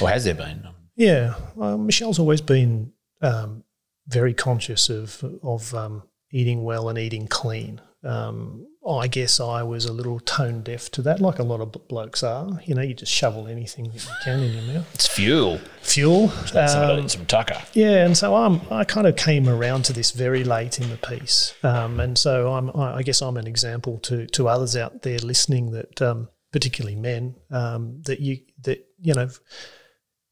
[0.00, 0.68] or has there been?
[0.96, 3.64] Yeah, well, Michelle's always been um,
[4.06, 7.80] very conscious of of um, eating well and eating clean.
[8.04, 11.70] Um, I guess I was a little tone deaf to that, like a lot of
[11.86, 12.60] blokes are.
[12.64, 14.94] You know, you just shovel anything that you can in your mouth.
[14.94, 15.60] It's fuel.
[15.82, 16.32] Fuel.
[16.54, 17.62] Um, some tucker.
[17.74, 20.96] Yeah, and so I'm, I kind of came around to this very late in the
[20.96, 25.18] piece, um, and so I'm, I guess I'm an example to to others out there
[25.18, 29.28] listening that, um, particularly men, um, that you that you know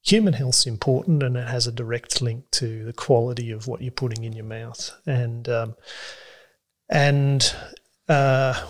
[0.03, 3.93] human health's important and it has a direct link to the quality of what you're
[3.93, 4.91] putting in your mouth.
[5.07, 5.77] And um,
[6.91, 7.55] and
[8.09, 8.61] uh,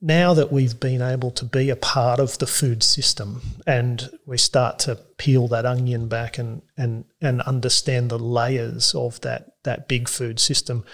[0.00, 4.36] now that we've been able to be a part of the food system and we
[4.36, 9.86] start to peel that onion back and and and understand the layers of that that
[9.88, 10.84] big food system,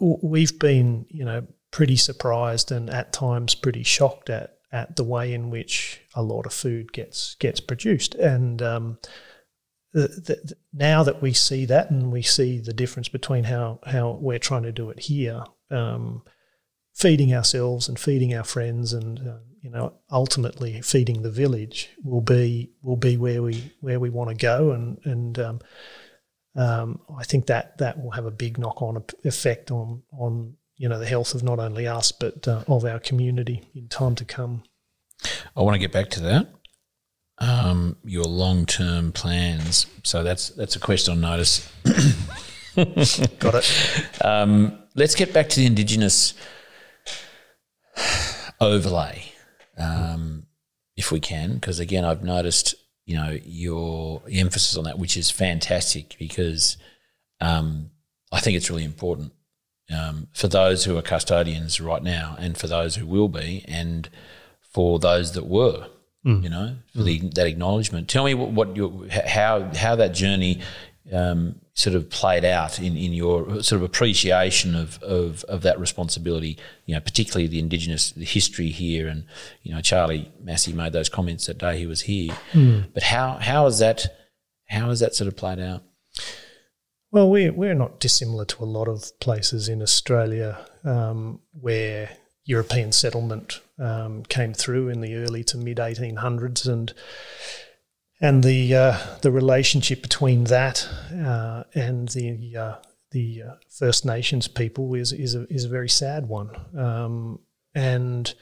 [0.00, 5.32] we've been you know pretty surprised and at times pretty shocked at at the way
[5.32, 8.14] in which a lot of food gets gets produced.
[8.14, 8.98] And um,
[9.94, 14.18] the, the, now that we see that, and we see the difference between how how
[14.20, 16.22] we're trying to do it here, um,
[16.92, 22.20] feeding ourselves and feeding our friends, and uh, you know, ultimately feeding the village will
[22.20, 25.60] be will be where we where we want to go, and and um,
[26.56, 30.88] um, I think that that will have a big knock on effect on on you
[30.88, 34.24] know the health of not only us but uh, of our community in time to
[34.24, 34.64] come.
[35.56, 36.48] I want to get back to that.
[37.38, 39.86] Um, your long term plans.
[40.04, 41.68] So that's that's a question on notice.
[43.38, 44.24] Got it.
[44.24, 46.34] Um, let's get back to the Indigenous
[48.60, 49.32] overlay,
[49.78, 50.46] um,
[50.96, 55.30] if we can, because again, I've noticed you know your emphasis on that, which is
[55.30, 56.76] fantastic because
[57.40, 57.90] um,
[58.32, 59.32] I think it's really important
[59.94, 64.08] um, for those who are custodians right now and for those who will be and
[64.60, 65.88] for those that were
[66.24, 66.42] mm.
[66.42, 67.04] you know for mm.
[67.04, 70.60] the, that acknowledgement tell me what, what your how how that journey
[71.12, 75.78] um, sort of played out in, in your sort of appreciation of, of, of that
[75.78, 76.56] responsibility,
[76.86, 79.08] you know, particularly the Indigenous the history here.
[79.08, 79.24] And,
[79.62, 82.32] you know, Charlie Massy made those comments that day he was here.
[82.52, 82.86] Mm.
[82.94, 84.06] But how, how is that,
[84.68, 85.82] how has that sort of played out?
[87.10, 92.10] Well, we're, we're not dissimilar to a lot of places in Australia um, where
[92.44, 96.92] European settlement um, came through in the early to mid 1800s, and
[98.20, 102.76] and the uh, the relationship between that uh, and the uh,
[103.10, 106.50] the uh, First Nations people is is a, is a very sad one.
[106.76, 107.40] Um,
[107.74, 108.32] and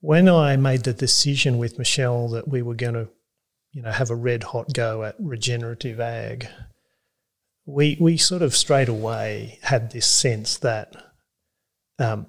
[0.00, 3.08] when I made the decision with Michelle that we were going to,
[3.72, 6.48] you know, have a red hot go at regenerative ag,
[7.64, 10.94] we we sort of straight away had this sense that
[11.98, 12.26] um,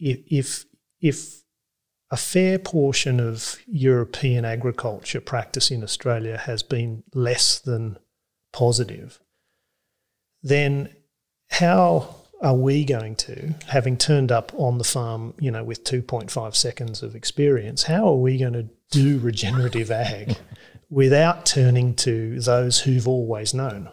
[0.00, 0.64] if
[1.00, 1.42] if
[2.10, 7.98] a fair portion of European agriculture practice in Australia has been less than
[8.52, 9.20] positive,
[10.42, 10.88] then
[11.50, 16.54] how are we going to, having turned up on the farm, you know, with 2.5
[16.56, 20.36] seconds of experience, how are we going to do regenerative ag
[20.90, 23.90] without turning to those who've always known?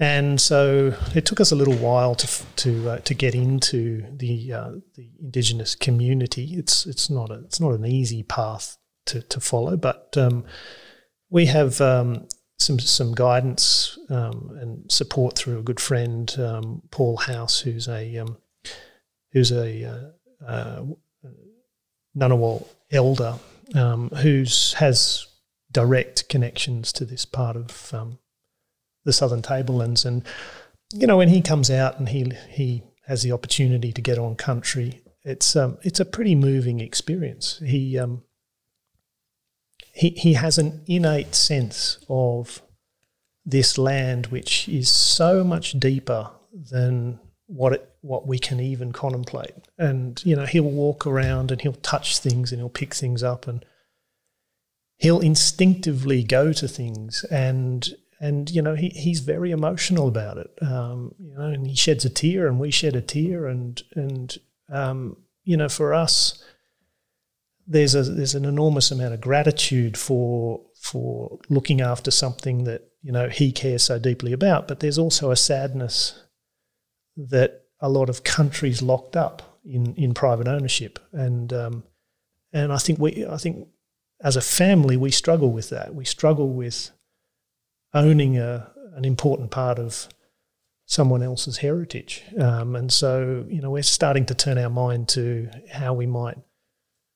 [0.00, 4.52] And so it took us a little while to to uh, to get into the
[4.52, 6.54] uh, the indigenous community.
[6.54, 10.44] It's it's not a, it's not an easy path to, to follow, but um,
[11.28, 12.26] we have um,
[12.58, 18.16] some some guidance um, and support through a good friend, um, Paul House, who's a
[18.16, 18.38] um,
[19.32, 20.82] who's a uh, uh,
[22.16, 23.38] Ngunnawal elder,
[23.74, 25.26] um, who's has
[25.70, 27.92] direct connections to this part of
[29.04, 30.04] the Southern Tablelands.
[30.04, 30.24] And,
[30.92, 34.36] you know, when he comes out and he, he has the opportunity to get on
[34.36, 37.60] country, it's, um, it's a pretty moving experience.
[37.64, 38.22] He, um,
[39.92, 42.62] he, he has an innate sense of
[43.44, 49.54] this land which is so much deeper than what it, what we can even contemplate.
[49.76, 53.48] And you know, he'll walk around and he'll touch things and he'll pick things up
[53.48, 53.64] and
[54.98, 60.50] he'll instinctively go to things and and you know he, he's very emotional about it.
[60.60, 64.36] Um, you know, and he sheds a tear, and we shed a tear, and and
[64.70, 66.44] um, you know, for us,
[67.66, 73.10] there's a there's an enormous amount of gratitude for for looking after something that you
[73.10, 74.68] know he cares so deeply about.
[74.68, 76.22] But there's also a sadness
[77.16, 81.84] that a lot of countries locked up in in private ownership, and um,
[82.52, 83.66] and I think we, I think
[84.22, 85.94] as a family, we struggle with that.
[85.94, 86.90] We struggle with
[87.94, 90.08] owning a, an important part of
[90.86, 92.24] someone else's heritage.
[92.38, 96.38] Um, and so, you know, we're starting to turn our mind to how we might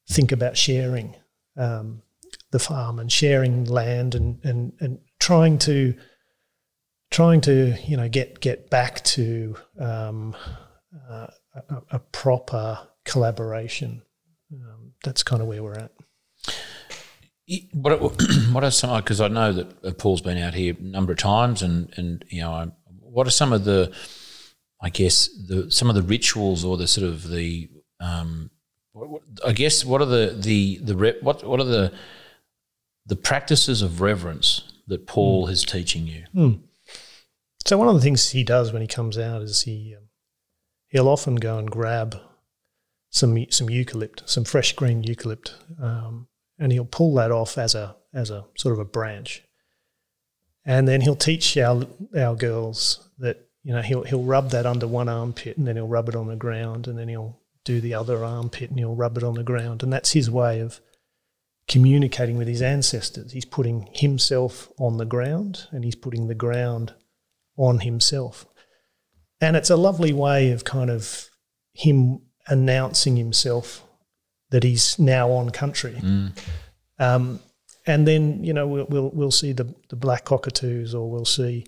[0.09, 1.17] think about sharing
[1.57, 2.03] um,
[2.51, 5.95] the farm and sharing land and, and, and trying to
[7.11, 10.35] trying to you know get get back to um,
[11.09, 11.29] uh,
[11.69, 14.03] a, a, proper collaboration.
[14.53, 15.93] Um, that's kind of where we're at.
[17.73, 18.01] What
[18.53, 19.01] what are some?
[19.01, 22.25] Because I know that uh, Paul's been out here a number of times, and and
[22.29, 23.93] you know, what are some of the,
[24.81, 27.69] I guess the some of the rituals or the sort of the,
[28.01, 28.51] um,
[29.45, 31.93] I guess what are the the the rep, what what are the
[33.07, 35.51] the practices of reverence that Paul mm.
[35.51, 36.25] is teaching you?
[36.35, 36.61] Mm.
[37.67, 40.05] So one of the things he does when he comes out is he um,
[40.89, 42.17] he'll often go and grab
[43.11, 46.29] some some eucalypt, some fresh green eucalypt, um,
[46.59, 49.43] and he'll pull that off as a as a sort of a branch,
[50.65, 51.87] and then he'll teach our
[52.17, 55.89] our girls that you know he'll he'll rub that under one armpit, and then he'll
[55.89, 59.17] rub it on the ground, and then he'll do the other armpit, and he'll rub
[59.17, 60.81] it on the ground, and that's his way of
[61.67, 63.33] communicating with his ancestors.
[63.33, 66.95] He's putting himself on the ground, and he's putting the ground
[67.57, 68.47] on himself.
[69.41, 71.29] And it's a lovely way of kind of
[71.73, 73.84] him announcing himself
[74.55, 75.97] that he's now on country.
[76.01, 76.31] Mm.
[77.01, 77.41] Um,
[77.87, 81.67] and then you know we'll we'll, we'll see the, the black cockatoos or we'll see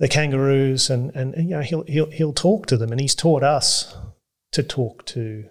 [0.00, 3.14] the kangaroos and, and, and you know he'll he'll he'll talk to them and he's
[3.14, 3.96] taught us
[4.50, 5.44] to talk to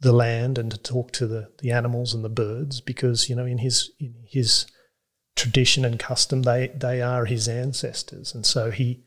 [0.00, 3.46] the land and to talk to the, the animals and the birds because you know
[3.46, 4.66] in his in his
[5.36, 9.04] tradition and custom they they are his ancestors and so he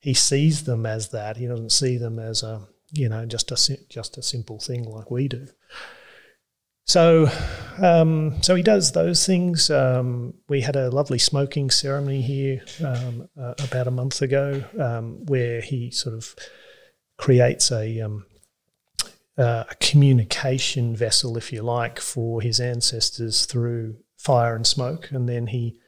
[0.00, 3.78] he sees them as that he doesn't see them as a you know just a
[3.88, 5.46] just a simple thing like we do
[6.88, 7.30] so,
[7.80, 9.70] um, so he does those things.
[9.70, 15.24] Um, we had a lovely smoking ceremony here um, uh, about a month ago, um,
[15.26, 16.34] where he sort of
[17.16, 18.00] creates a,
[19.38, 25.28] uh, a communication vessel, if you like, for his ancestors through fire and smoke, and
[25.28, 25.78] then he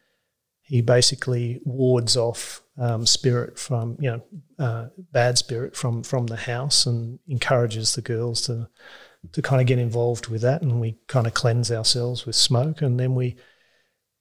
[0.62, 4.22] he basically wards off um, spirit from you know
[4.64, 8.68] uh, bad spirit from from the house and encourages the girls to
[9.32, 12.82] to kind of get involved with that, and we kind of cleanse ourselves with smoke,
[12.82, 13.36] and then we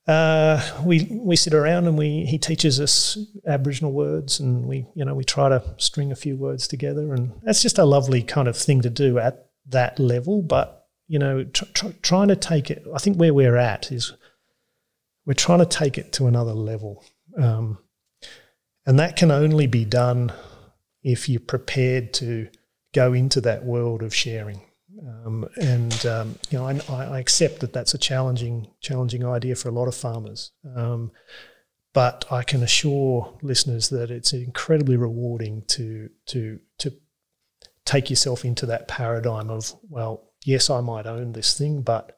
[0.08, 5.06] uh, we we sit around and we he teaches us Aboriginal words, and we you
[5.06, 8.47] know we try to string a few words together, and that's just a lovely kind
[8.47, 10.41] of thing to do at that level.
[10.41, 14.14] But you know, tr- tr- trying to take it, I think where we're at is
[15.26, 17.06] we're trying to take it to another level,
[17.38, 17.78] um,
[18.86, 20.34] and that can only be done
[21.04, 22.50] if you're prepared to
[22.93, 24.62] go into that world of sharing.
[25.08, 29.70] Um, and um, you know, I, I, accept that that's a challenging, challenging idea for
[29.70, 30.52] a lot of farmers.
[30.76, 31.12] Um,
[31.93, 36.93] but I can assure listeners that it's incredibly rewarding to to to
[37.86, 42.18] take yourself into that paradigm of well, yes, I might own this thing, but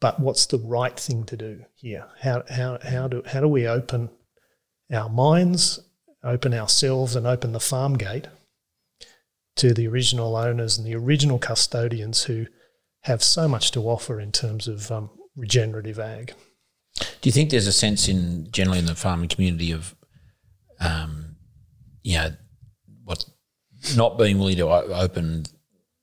[0.00, 2.06] but what's the right thing to do here?
[2.20, 4.10] How how how do how do we open
[4.92, 5.80] our minds,
[6.22, 8.28] open ourselves, and open the farm gate
[9.56, 12.46] to the original owners and the original custodians who
[13.02, 16.32] have so much to offer in terms of um, regenerative ag.
[16.96, 19.94] Do you think there's a sense in generally in the farming community of,
[20.80, 21.36] um,
[22.02, 22.30] you know,
[23.04, 23.24] what
[23.96, 25.44] not being willing to open,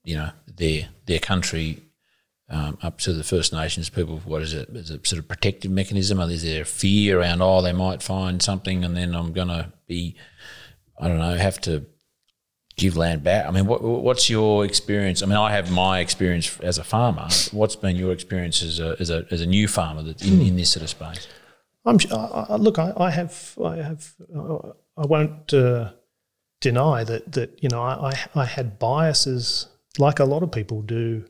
[0.03, 1.81] you know, their their country
[2.49, 4.19] um, up to the First Nations people?
[4.25, 4.69] What is it?
[4.69, 6.19] Is it sort of protective mechanism?
[6.19, 7.41] Or is there fear around?
[7.41, 10.17] Oh, they might find something, and then I'm going to be,
[10.99, 11.85] I don't know, have to
[12.81, 13.45] give land back?
[13.45, 15.23] I mean, what, what's your experience?
[15.23, 17.27] I mean, I have my experience as a farmer.
[17.51, 20.55] What's been your experience as a, as a, as a new farmer that's in, in
[20.55, 21.27] this sort of space?
[21.85, 21.97] I'm,
[22.59, 24.13] look, I, I, have, I have,
[24.97, 25.91] I won't uh,
[26.61, 29.67] deny that that you know I, I had biases
[29.97, 31.25] like a lot of people do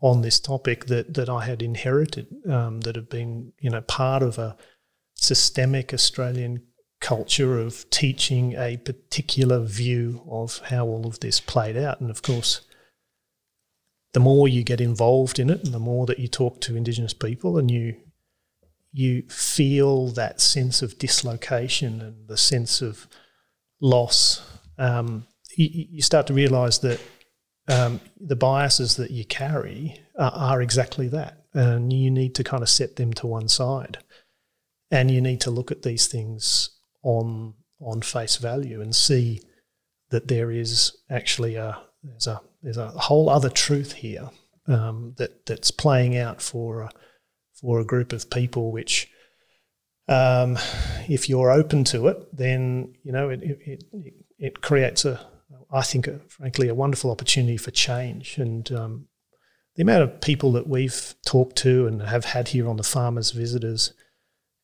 [0.00, 4.22] on this topic that that I had inherited um, that have been you know part
[4.22, 4.56] of a
[5.14, 6.62] systemic Australian
[7.00, 12.00] culture of teaching a particular view of how all of this played out.
[12.00, 12.60] And of course,
[14.12, 17.14] the more you get involved in it and the more that you talk to Indigenous
[17.14, 17.96] people and you
[18.92, 23.06] you feel that sense of dislocation and the sense of
[23.80, 24.42] loss,
[24.78, 27.00] um, you, you, start to realise that
[27.68, 32.64] um, the biases that you carry are, are exactly that, and you need to kind
[32.64, 33.98] of set them to one side,
[34.90, 39.40] and you need to look at these things on on face value and see
[40.10, 44.30] that there is actually a there's a there's a whole other truth here
[44.66, 46.90] um, that that's playing out for a,
[47.60, 49.08] for a group of people, which
[50.08, 50.58] um,
[51.08, 55.20] if you're open to it, then you know it it, it, it creates a
[55.72, 58.70] I think a, frankly a wonderful opportunity for change and.
[58.72, 59.06] Um,
[59.76, 63.30] the amount of people that we've talked to and have had here on the farmers
[63.30, 63.94] visitors,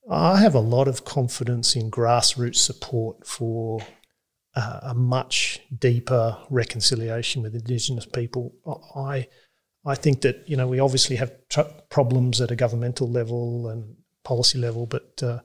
[0.09, 3.81] I have a lot of confidence in grassroots support for
[4.55, 8.55] uh, a much deeper reconciliation with Indigenous people.
[8.95, 9.27] I
[9.85, 13.97] I think that you know we obviously have tr- problems at a governmental level and
[14.25, 15.41] policy level, but uh,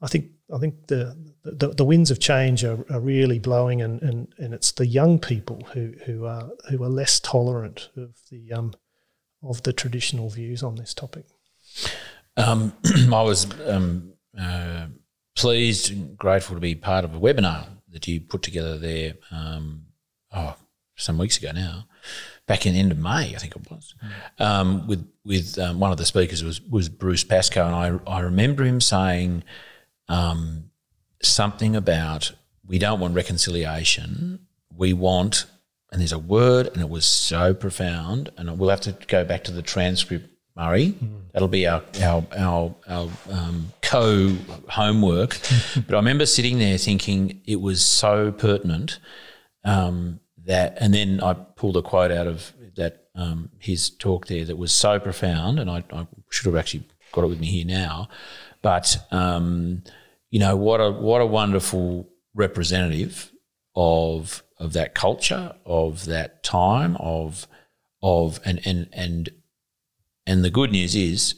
[0.00, 4.02] I think I think the, the, the winds of change are, are really blowing, and,
[4.02, 8.52] and, and it's the young people who, who are who are less tolerant of the
[8.52, 8.74] um,
[9.42, 11.24] of the traditional views on this topic.
[12.36, 12.72] Um,
[13.12, 14.86] I was um, uh,
[15.36, 19.14] pleased and grateful to be part of a webinar that you put together there.
[19.30, 19.86] Um,
[20.34, 20.56] oh,
[20.96, 21.86] some weeks ago now,
[22.46, 23.94] back in the end of May, I think it was,
[24.38, 27.74] um, with with um, one of the speakers was was Bruce Pascoe, and
[28.06, 29.44] I I remember him saying
[30.08, 30.70] um,
[31.22, 32.32] something about
[32.66, 35.46] we don't want reconciliation, we want,
[35.90, 39.44] and there's a word, and it was so profound, and we'll have to go back
[39.44, 40.28] to the transcript.
[40.56, 41.22] Murray, mm.
[41.32, 44.36] that'll be our our our, our um, co
[44.68, 45.38] homework.
[45.86, 48.98] but I remember sitting there thinking it was so pertinent
[49.64, 54.44] um, that, and then I pulled a quote out of that um, his talk there
[54.44, 57.66] that was so profound, and I, I, should have actually got it with me here
[57.66, 58.08] now.
[58.62, 59.82] But um,
[60.30, 63.32] you know what a what a wonderful representative
[63.74, 67.46] of of that culture, of that time, of
[68.02, 69.30] of and and and
[70.26, 71.34] and the good news is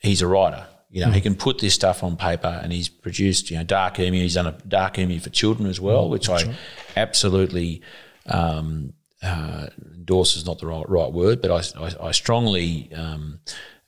[0.00, 0.66] he's a writer.
[0.90, 1.14] You know, mm.
[1.14, 3.50] he can put this stuff on paper, and he's produced.
[3.50, 4.20] You know, Dark Emu.
[4.20, 6.54] He's done a Dark Emu for children as well, mm, which I right.
[6.96, 7.82] absolutely
[8.26, 13.40] um, uh, endorse is not the right, right word, but I, I, I strongly um,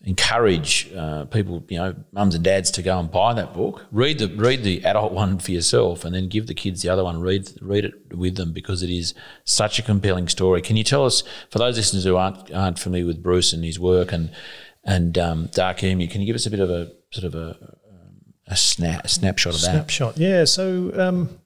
[0.03, 3.87] encourage uh, people, you know, mums and dads to go and buy that book.
[3.91, 7.05] Read the read the adult one for yourself, and then give the kids the other
[7.05, 7.21] one.
[7.21, 10.63] Read read it with them because it is such a compelling story.
[10.63, 13.81] Can you tell us, for those listeners who aren't aren't familiar with Bruce and his
[13.81, 14.31] work and
[14.85, 17.77] and um, Dark Emu, can you give us a bit of a sort of a
[18.49, 19.73] a, snap, a snapshot of that?
[19.73, 20.45] Snapshot, yeah.
[20.45, 21.41] So um,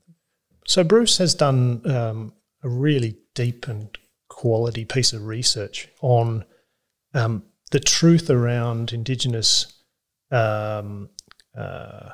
[0.66, 2.32] so Bruce has done um,
[2.62, 3.96] a really deep and
[4.28, 6.44] quality piece of research on
[7.14, 9.82] um, the truth around Indigenous
[10.30, 11.08] um,
[11.56, 12.10] uh,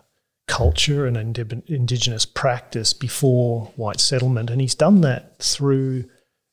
[0.47, 1.17] culture and
[1.69, 4.51] Indigenous practice before white settlement.
[4.51, 6.05] And he's done that through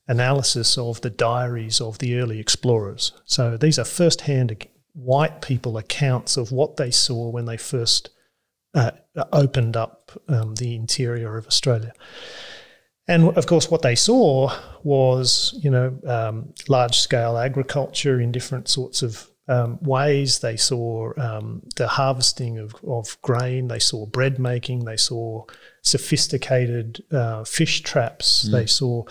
[0.08, 3.14] analysis of the diaries of the early explorers.
[3.26, 8.10] So these are first hand white people accounts of what they saw when they first
[8.74, 8.91] uh,
[9.32, 11.93] opened up um, the interior of Australia.
[13.08, 18.70] And of course, what they saw was, you know, um, large scale agriculture in different
[18.70, 20.39] sorts of um, ways.
[20.39, 23.68] They saw um, the harvesting of, of grain.
[23.68, 24.86] They saw bread making.
[24.86, 25.45] They saw
[25.82, 28.47] sophisticated uh, fish traps.
[28.47, 28.51] Mm.
[28.51, 29.04] They saw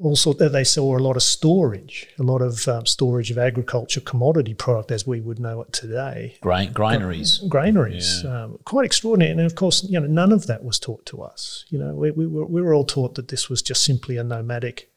[0.00, 4.00] also that they saw a lot of storage, a lot of um, storage of agriculture
[4.00, 6.36] commodity product as we would know it today.
[6.40, 8.44] Grain, granaries, granaries, yeah.
[8.44, 9.30] um, quite extraordinary.
[9.30, 11.64] And of course, you know, none of that was taught to us.
[11.68, 14.24] You know, we, we were we were all taught that this was just simply a
[14.24, 14.90] nomadic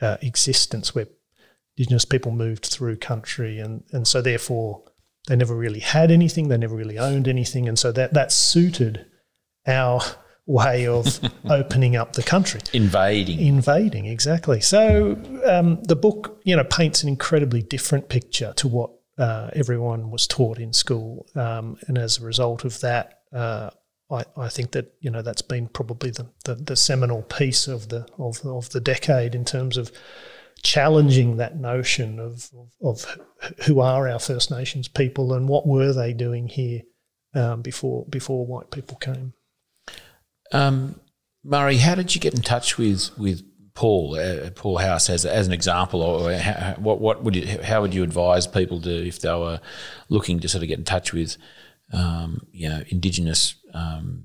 [0.00, 1.06] uh, existence where
[1.76, 4.82] indigenous people moved through country, and and so therefore
[5.28, 9.06] they never really had anything, they never really owned anything, and so that that suited
[9.66, 10.00] our
[10.46, 11.20] way of
[11.50, 12.60] opening up the country.
[12.72, 13.40] Invading.
[13.40, 14.60] Invading, exactly.
[14.60, 20.10] So um, the book, you know, paints an incredibly different picture to what uh, everyone
[20.10, 21.26] was taught in school.
[21.34, 23.70] Um, and as a result of that, uh,
[24.10, 27.88] I, I, think that, you know, that's been probably the, the, the seminal piece of
[27.88, 29.90] the, of, of the decade in terms of
[30.62, 33.18] challenging that notion of, of, of,
[33.66, 36.82] who are our First Nations people and what were they doing here
[37.34, 39.34] um, before before white people came.
[40.54, 41.00] Um,
[41.42, 43.42] Murray, how did you get in touch with with
[43.74, 47.82] Paul uh, Paul House as as an example, or how, what what would you how
[47.82, 49.60] would you advise people to if they were
[50.08, 51.36] looking to sort of get in touch with
[51.92, 54.24] um, you know Indigenous um,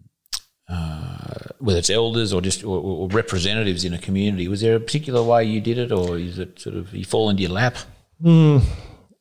[0.70, 4.48] uh, whether it's elders or just or, or, representatives in a community?
[4.48, 7.30] Was there a particular way you did it, or is it sort of you fall
[7.32, 7.76] into your lap?
[8.24, 8.64] Mm.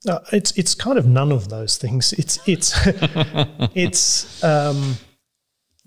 [0.05, 2.13] No, it's it's kind of none of those things.
[2.13, 2.73] It's it's
[3.75, 4.97] it's um,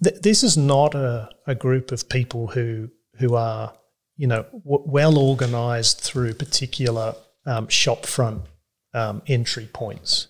[0.03, 3.73] th- this is not a, a group of people who who are
[4.17, 8.43] you know w- well organized through particular um, shopfront
[8.93, 10.27] um, entry points.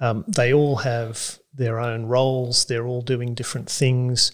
[0.00, 2.64] Um, they all have their own roles.
[2.64, 4.32] They're all doing different things.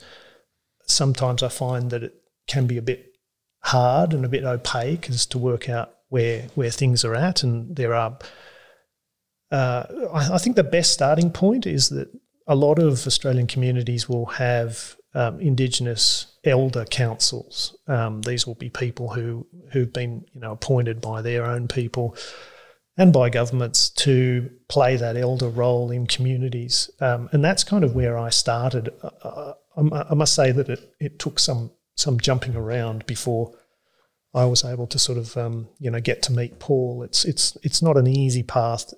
[0.86, 2.14] Sometimes I find that it
[2.46, 3.12] can be a bit
[3.60, 7.74] hard and a bit opaque as to work out where where things are at, and
[7.74, 8.18] there are.
[9.50, 12.08] Uh, I, I, think the best starting point is that
[12.46, 17.76] a lot of Australian communities will have um, Indigenous elder councils.
[17.88, 22.16] Um, these will be people who who've been you know appointed by their own people
[22.98, 27.94] and by governments to play that elder role in communities, um, and that's kind of
[27.94, 28.90] where I started.
[29.02, 33.54] Uh, I, I must say that it, it took some some jumping around before
[34.34, 37.02] I was able to sort of um, you know get to meet Paul.
[37.02, 38.92] It's it's it's not an easy path.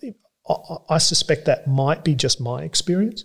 [0.88, 3.24] I, suspect that might be just my experience,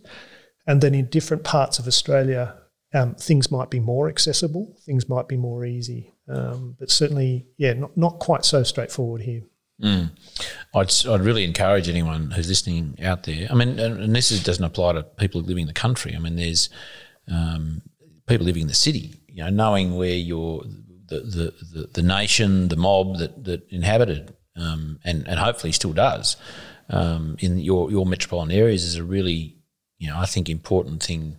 [0.67, 2.55] and then in different parts of Australia,
[2.93, 7.74] um, things might be more accessible, things might be more easy, um, but certainly, yeah,
[7.74, 9.43] not not quite so straightforward here.
[9.82, 10.11] Mm.
[10.76, 13.47] I'd, I'd really encourage anyone who's listening out there.
[13.49, 16.15] I mean, and this is, doesn't apply to people living in the country.
[16.15, 16.69] I mean, there's
[17.30, 17.82] um,
[18.28, 20.63] people living in the city, you know, knowing where your
[21.07, 25.93] the, the, the, the nation, the mob that, that inhabited um, and, and hopefully still
[25.93, 26.38] does
[26.89, 29.57] um, in your, your metropolitan areas is a really,
[29.97, 31.38] you know, I think important thing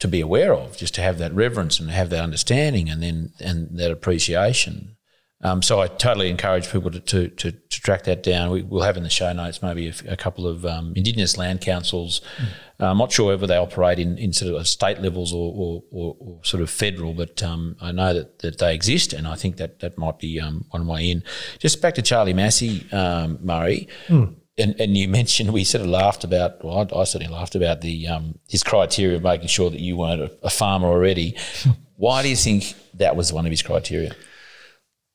[0.00, 3.32] to be aware of, just to have that reverence and have that understanding and then
[3.40, 4.96] and that appreciation.
[5.40, 8.50] Um, so I totally encourage people to, to, to, to, track that down.
[8.50, 11.60] We, will have in the show notes maybe a, a couple of um, Indigenous land
[11.60, 12.20] councils.
[12.38, 12.46] Mm.
[12.80, 15.82] Uh, I'm not sure whether they operate in, in sort of state levels or, or,
[15.92, 19.36] or, or sort of federal, but um, I know that, that they exist, and I
[19.36, 21.22] think that that might be um, one way in.
[21.60, 23.86] Just back to Charlie Massy, um, Murray.
[24.08, 24.34] Mm.
[24.58, 26.64] And, and, you mentioned we sort of laughed about.
[26.64, 29.96] Well, I, I certainly laughed about the um, his criteria of making sure that you
[29.96, 31.36] weren't a, a farmer already.
[31.96, 34.14] Why do you think that was one of his criteria?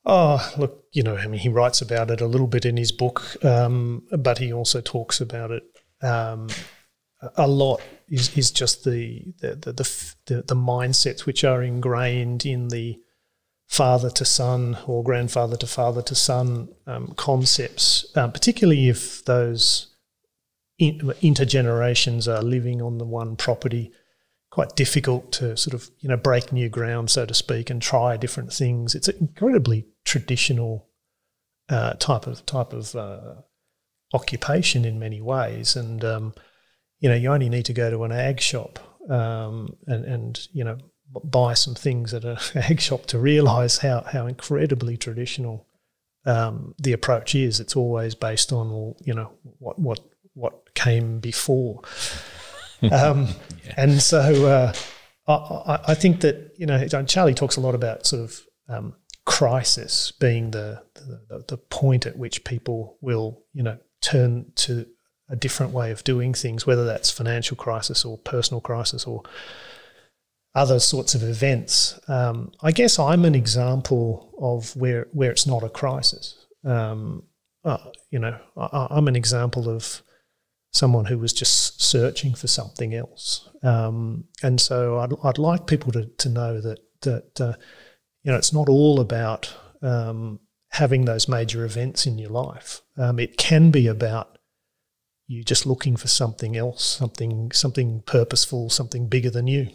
[0.06, 2.92] Oh, look, you know, I mean, he writes about it a little bit in his
[2.92, 5.62] book, um, but he also talks about it
[6.02, 6.48] um,
[7.36, 7.80] a lot.
[8.06, 12.98] Is, is just the the, the the, the mindsets which are ingrained in the
[13.74, 19.96] father to son or grandfather to father to son um, concepts, um, particularly if those
[20.78, 23.90] in, intergenerations are living on the one property
[24.52, 28.16] quite difficult to sort of you know break new ground, so to speak, and try
[28.16, 28.94] different things.
[28.94, 30.88] It's an incredibly traditional
[31.68, 33.34] uh, type of type of uh,
[34.12, 36.34] occupation in many ways, and um,
[37.00, 38.78] you know you only need to go to an ag shop
[39.10, 40.78] um, and and you know
[41.22, 45.66] buy some things at a ag shop to realise how how incredibly traditional
[46.26, 47.60] um, the approach is.
[47.60, 50.00] It's always based on well, you know what what
[50.34, 51.82] what came before.
[52.92, 53.28] Um,
[53.64, 53.74] yeah.
[53.78, 54.72] And so uh,
[55.26, 58.94] I, I, think that, you know, Charlie talks a lot about sort of um,
[59.24, 64.86] crisis being the, the, the point at which people will, you know, turn to
[65.30, 69.22] a different way of doing things, whether that's financial crisis or personal crisis or
[70.54, 71.98] other sorts of events.
[72.08, 76.46] Um, I guess I'm an example of where where it's not a crisis.
[76.64, 77.24] Um,
[77.64, 77.78] uh,
[78.10, 80.02] you know, I, am an example of
[80.72, 83.48] someone who was just searching for something else.
[83.62, 87.54] Um, and so I'd, I'd like people to, to know that that uh,
[88.22, 90.40] you know it's not all about um,
[90.70, 92.82] having those major events in your life.
[92.96, 94.38] Um, it can be about
[95.26, 99.68] you just looking for something else, something something purposeful, something bigger than you.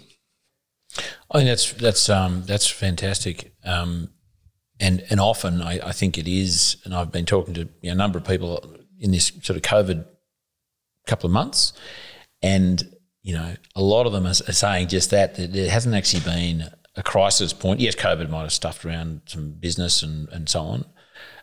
[1.32, 3.54] I think that's that's um, that's fantastic.
[3.64, 4.10] Um,
[4.80, 7.92] and and often I, I, think it is, and I've been talking to you know,
[7.92, 8.64] a number of people
[9.00, 10.06] in this sort of COVID
[11.06, 11.74] couple of months,
[12.42, 15.96] and you know a lot of them are, are saying just that that there hasn't
[15.96, 17.80] actually been a crisis point.
[17.80, 20.86] Yes, COVID might have stuffed around some business and and so on,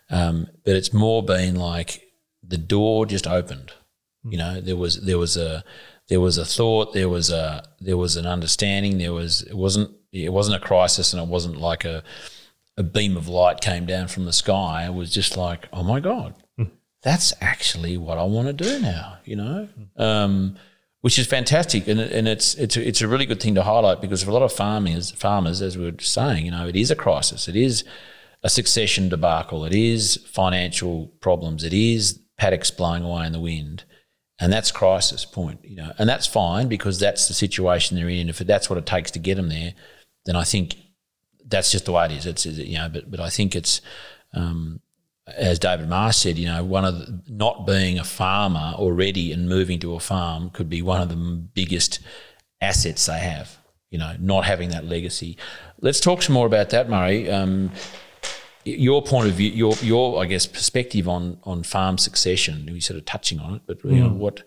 [0.09, 2.01] um, but it's more been like
[2.43, 3.71] the door just opened.
[4.23, 5.63] You know, there was there was a
[6.09, 9.91] there was a thought, there was a there was an understanding, there was it wasn't
[10.11, 12.03] it wasn't a crisis, and it wasn't like a
[12.77, 14.85] a beam of light came down from the sky.
[14.85, 16.35] It was just like, oh my god,
[17.01, 20.57] that's actually what I want to do now, you know, um,
[21.01, 21.87] which is fantastic.
[21.87, 24.33] And, and it's, it's, a, it's a really good thing to highlight because for a
[24.33, 27.47] lot of farmers, farmers, as we were saying, you know, it is a crisis.
[27.47, 27.83] It is
[28.43, 29.63] a succession debacle.
[29.65, 31.63] It is financial problems.
[31.63, 33.83] It is paddocks blowing away in the wind.
[34.39, 38.29] And that's crisis point, you know, and that's fine because that's the situation they're in.
[38.29, 39.73] If that's what it takes to get them there,
[40.25, 40.75] then I think
[41.45, 42.25] that's just the way it is.
[42.25, 43.81] It's, you know, but, but I think it's,
[44.33, 44.79] um,
[45.25, 49.49] as David Marsh said, you know, one of the, not being a farmer already and
[49.49, 51.99] moving to a farm could be one of the biggest
[52.61, 53.57] assets they have.
[53.89, 55.37] You know, not having that legacy.
[55.79, 57.31] Let's talk some more about that, Murray.
[57.31, 57.71] Um,
[58.75, 62.69] your point of view, your your I guess perspective on on farm succession.
[62.71, 64.17] We sort of touching on it, but you know, mm.
[64.17, 64.43] what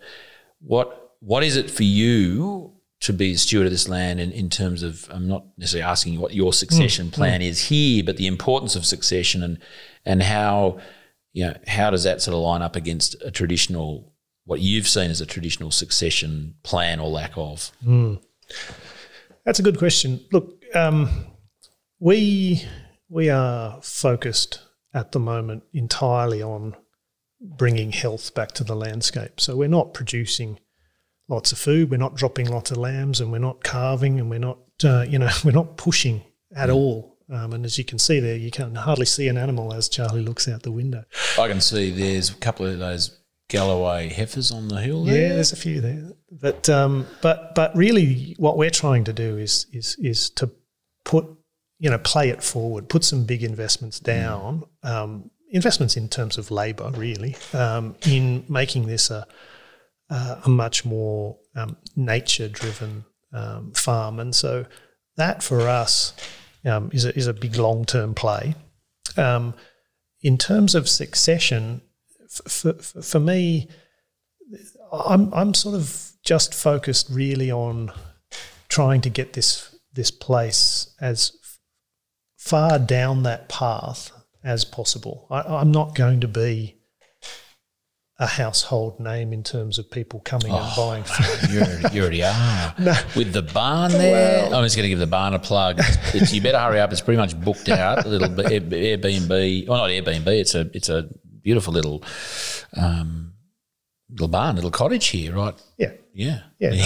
[0.59, 4.49] what what is it for you to be a steward of this land in, in
[4.49, 8.27] terms of I'm not necessarily asking what your succession Mm, plan is here, but the
[8.27, 9.57] importance of succession and
[10.05, 10.79] and how
[11.33, 14.13] you know how does that sort of line up against a traditional
[14.45, 17.71] what you've seen as a traditional succession plan or lack of?
[19.45, 20.19] That's a good question.
[20.31, 21.25] Look, um,
[21.99, 22.63] we
[23.11, 24.61] we are focused
[24.93, 26.75] at the moment entirely on
[27.41, 29.39] bringing health back to the landscape.
[29.39, 30.59] So we're not producing
[31.27, 34.39] lots of food, we're not dropping lots of lambs, and we're not carving, and we're
[34.39, 36.23] not uh, you know we're not pushing
[36.55, 37.17] at all.
[37.29, 40.21] Um, and as you can see there, you can hardly see an animal as Charlie
[40.21, 41.05] looks out the window.
[41.39, 45.51] I can see there's a couple of those Galloway heifers on the hill Yeah, there's
[45.51, 49.97] a few there, but um, but but really, what we're trying to do is is
[49.99, 50.49] is to
[51.03, 51.25] put
[51.81, 56.51] you know play it forward, put some big investments down, um, investments in terms of
[56.51, 59.25] labour, really, um, in making this a
[60.45, 63.03] a much more um, nature driven
[63.33, 64.65] um, farm, and so
[65.17, 66.13] that for us
[66.65, 68.53] um, is a, is a big long term play.
[69.17, 69.55] Um,
[70.21, 71.81] in terms of succession,
[72.29, 73.69] for, for, for me,
[74.91, 77.91] I'm I'm sort of just focused really on
[78.69, 81.31] trying to get this this place as
[82.41, 84.11] far down that path
[84.43, 85.27] as possible.
[85.29, 86.75] I, I'm not going to be
[88.17, 91.51] a household name in terms of people coming and buying food.
[91.51, 92.75] You already, you already are.
[93.15, 95.77] With the barn there, I'm just going to give the barn a plug.
[95.79, 96.91] It's, it's, you better hurry up.
[96.91, 98.05] It's pretty much booked out.
[98.05, 99.67] A little bit Airbnb.
[99.67, 100.27] Well, not Airbnb.
[100.27, 101.09] It's a it's a
[101.41, 102.03] beautiful little
[102.75, 103.33] um,
[104.09, 105.55] little barn, little cottage here, right?
[105.77, 106.41] Yeah, Yeah.
[106.59, 106.85] yeah.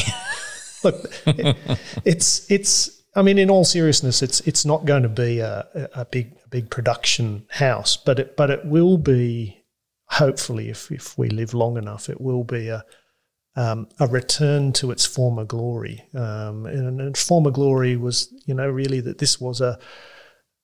[0.83, 1.57] Look, it,
[2.03, 2.94] it's it's.
[3.15, 6.49] I mean, in all seriousness, it's it's not going to be a, a big a
[6.49, 9.61] big production house, but it but it will be.
[10.09, 12.85] Hopefully, if if we live long enough, it will be a
[13.55, 16.03] um, a return to its former glory.
[16.13, 19.79] Um, and, and former glory was, you know, really that this was a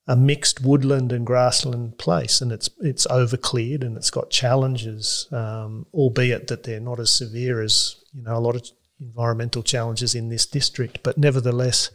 [0.08, 5.86] a mixed woodland and grassland place, and it's it's overcleared and it's got challenges, um,
[5.94, 8.68] albeit that they're not as severe as you know a lot of
[9.00, 11.02] environmental challenges in this district.
[11.02, 11.90] But nevertheless,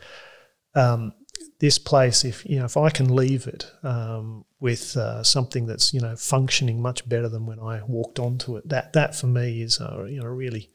[0.75, 1.13] um,
[1.59, 5.93] this place, if you know, if I can leave it um, with uh, something that's
[5.93, 9.61] you know functioning much better than when I walked onto it, that that for me
[9.61, 10.69] is a you know really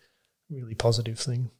[0.50, 1.50] really positive thing.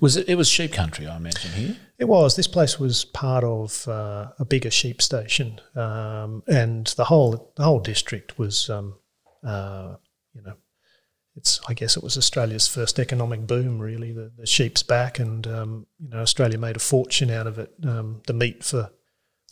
[0.00, 0.28] Was it?
[0.28, 1.76] It was sheep country, I imagine here.
[1.98, 2.36] It was.
[2.36, 7.62] This place was part of uh, a bigger sheep station, um, and the whole the
[7.62, 8.96] whole district was, um,
[9.44, 9.96] uh,
[10.34, 10.54] you know,
[11.36, 11.60] it's.
[11.68, 13.78] I guess it was Australia's first economic boom.
[13.78, 17.58] Really, the, the sheep's back, and um, you know, Australia made a fortune out of
[17.58, 17.72] it.
[17.86, 18.90] Um, the meat for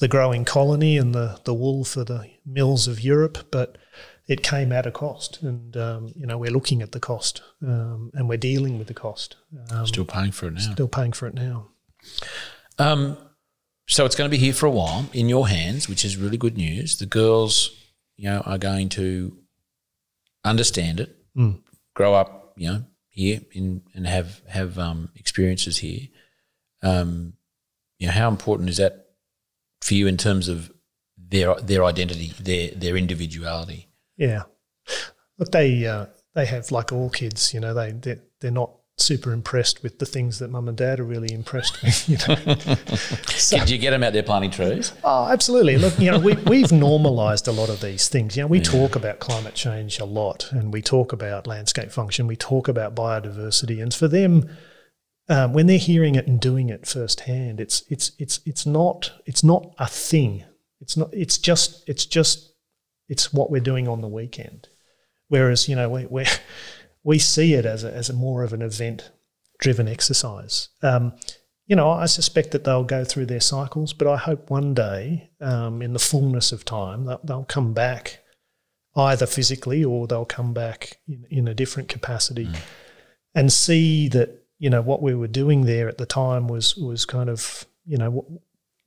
[0.01, 3.79] the growing colony, and the the wool for the mills of Europe, but
[4.27, 8.11] it came at a cost, and um, you know, we're looking at the cost, um,
[8.15, 9.37] and we're dealing with the cost.
[9.71, 10.61] Um, Still paying for it now.
[10.73, 11.69] still paying for it now.
[12.79, 13.17] Um,
[13.89, 16.37] so it's going to be here for a while in your hands, which is really
[16.39, 16.99] good news.
[16.99, 17.71] The girls,
[18.17, 19.37] you know, are going to
[20.45, 21.61] understand it, Mm.
[21.95, 26.09] Grow up, you know, here in and have have um, experiences here.
[26.83, 27.35] Um,
[27.99, 29.07] you know, how important is that
[29.83, 30.71] for you in terms of
[31.17, 33.89] their their identity, their their individuality?
[34.17, 34.45] Yeah.
[35.39, 39.33] Look, they uh, they have like all kids, you know, they they're, they're not super
[39.33, 42.09] impressed with the things that mum and dad are really impressed with.
[42.09, 42.77] You know.
[43.41, 44.93] So- Did you get them out there planting trees?
[45.03, 45.79] oh, absolutely.
[45.79, 48.37] Look, you know, we we've normalised a lot of these things.
[48.37, 52.27] You know, we talk about climate change a lot, and we talk about landscape function.
[52.27, 54.49] We talk about biodiversity, and for them.
[55.29, 59.45] Um, when they're hearing it and doing it firsthand, it's it's it's it's not it's
[59.45, 60.43] not a thing.
[60.81, 61.09] It's not.
[61.13, 62.53] It's just it's just
[63.09, 64.69] it's what we're doing on the weekend.
[65.29, 66.25] Whereas you know we we
[67.03, 69.11] we see it as a, as a more of an event
[69.59, 70.69] driven exercise.
[70.83, 71.13] Um,
[71.67, 75.31] you know, I suspect that they'll go through their cycles, but I hope one day,
[75.41, 78.21] um, in the fullness of time, they'll, they'll come back
[78.97, 82.49] either physically or they'll come back in, in a different capacity
[83.35, 87.05] and see that you know what we were doing there at the time was was
[87.07, 88.25] kind of you know what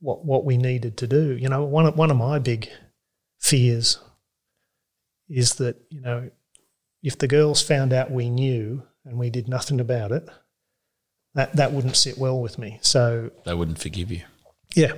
[0.00, 1.36] what, what we needed to do.
[1.36, 2.68] You know, one of, one of my big
[3.38, 3.98] fears
[5.28, 6.30] is that you know
[7.04, 10.28] if the girls found out we knew and we did nothing about it,
[11.34, 12.78] that that wouldn't sit well with me.
[12.82, 14.22] So They wouldn't forgive you.
[14.74, 14.94] yeah,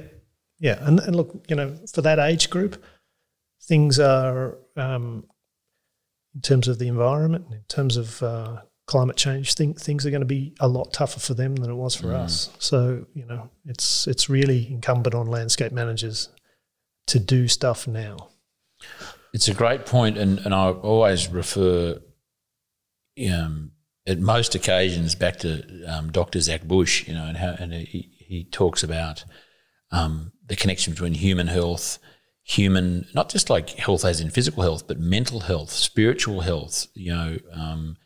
[0.58, 2.82] yeah, and, and look, you know, for that age group,
[3.64, 5.24] things are um,
[6.34, 10.20] in terms of the environment, in terms of uh, climate change, thing, things are going
[10.20, 12.50] to be a lot tougher for them than it was for us.
[12.58, 16.28] So you know, it's it's really incumbent on landscape managers
[17.08, 18.28] to do stuff now.
[19.36, 22.00] It's a great point, and, and I always refer
[23.30, 23.72] um,
[24.06, 26.40] at most occasions back to um, Dr.
[26.40, 29.26] Zach Bush, you know, and how and he, he talks about
[29.90, 31.98] um, the connection between human health,
[32.44, 37.12] human not just like health as in physical health, but mental health, spiritual health, you
[37.12, 37.98] know, um,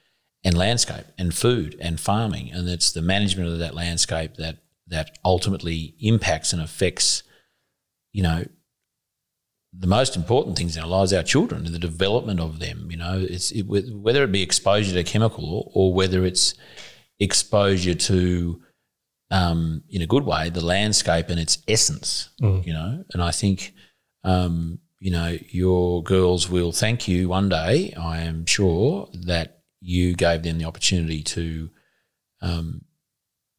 [0.43, 4.57] and landscape and food and farming, and it's the management of that landscape that
[4.89, 7.23] that ultimately impacts and affects,
[8.11, 8.47] you know,
[9.73, 12.89] the most important things in our lives, our children, and the development of them.
[12.91, 16.55] You know, it's it, whether it be exposure to chemical or, or whether it's
[17.21, 18.61] exposure to,
[19.31, 22.31] um, in a good way, the landscape and its essence.
[22.43, 22.67] Mm.
[22.67, 23.75] You know, and I think,
[24.25, 27.95] um, you know, your girls will thank you one day.
[27.99, 31.71] I am sure that you gave them the opportunity to
[32.43, 32.83] um,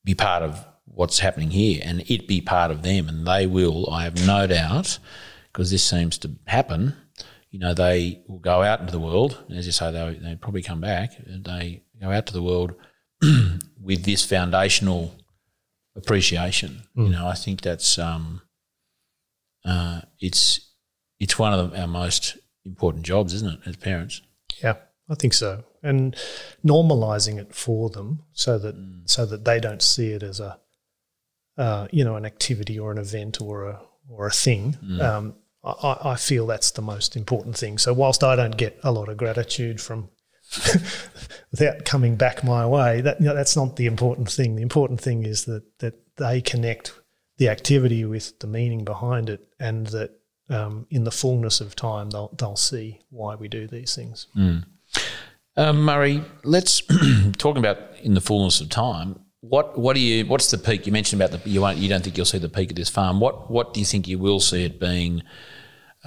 [0.03, 3.89] be part of what's happening here and it be part of them, and they will.
[3.89, 4.99] I have no doubt
[5.51, 6.95] because this seems to happen.
[7.49, 10.61] You know, they will go out into the world, as you say, they they probably
[10.61, 11.11] come back.
[11.25, 12.73] They go out to the world
[13.81, 15.15] with this foundational
[15.95, 16.83] appreciation.
[16.95, 18.41] You know, I think that's um,
[19.65, 20.71] uh, it's
[21.19, 24.21] it's one of the, our most important jobs, isn't it, as parents?
[24.63, 24.75] Yeah,
[25.09, 25.63] I think so.
[25.83, 26.15] And
[26.65, 28.75] normalizing it for them so that
[29.05, 30.59] so that they don't see it as a
[31.57, 34.77] uh, you know an activity or an event or a or a thing.
[35.01, 37.77] Um, I, I feel that's the most important thing.
[37.77, 40.09] So whilst I don't get a lot of gratitude from
[41.51, 44.55] without coming back my way, that you know, that's not the important thing.
[44.55, 46.93] The important thing is that that they connect
[47.37, 50.11] the activity with the meaning behind it, and that
[50.49, 54.27] um, in the fullness of time they'll they'll see why we do these things.
[55.57, 56.81] Um, Murray, let's
[57.37, 59.20] talk about in the fullness of time.
[59.51, 60.25] What what do you?
[60.25, 60.85] What's the peak?
[60.87, 62.87] You mentioned about the you won't, you don't think you'll see the peak of this
[62.89, 63.19] farm.
[63.19, 65.23] What what do you think you will see it being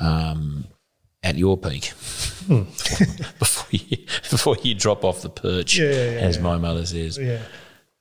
[0.00, 0.64] um,
[1.22, 1.90] at your peak
[3.38, 3.98] before you
[4.30, 6.42] before you drop off the perch, Yeah, yeah, as yeah.
[6.42, 7.18] my mother says?
[7.18, 7.40] Yeah.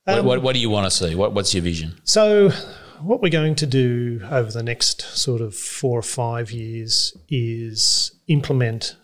[0.04, 1.14] What, what, what do you want to see?
[1.14, 2.00] What what's your vision?
[2.04, 2.48] So,
[3.02, 8.18] what we're going to do over the next sort of four or five years is
[8.28, 8.96] implement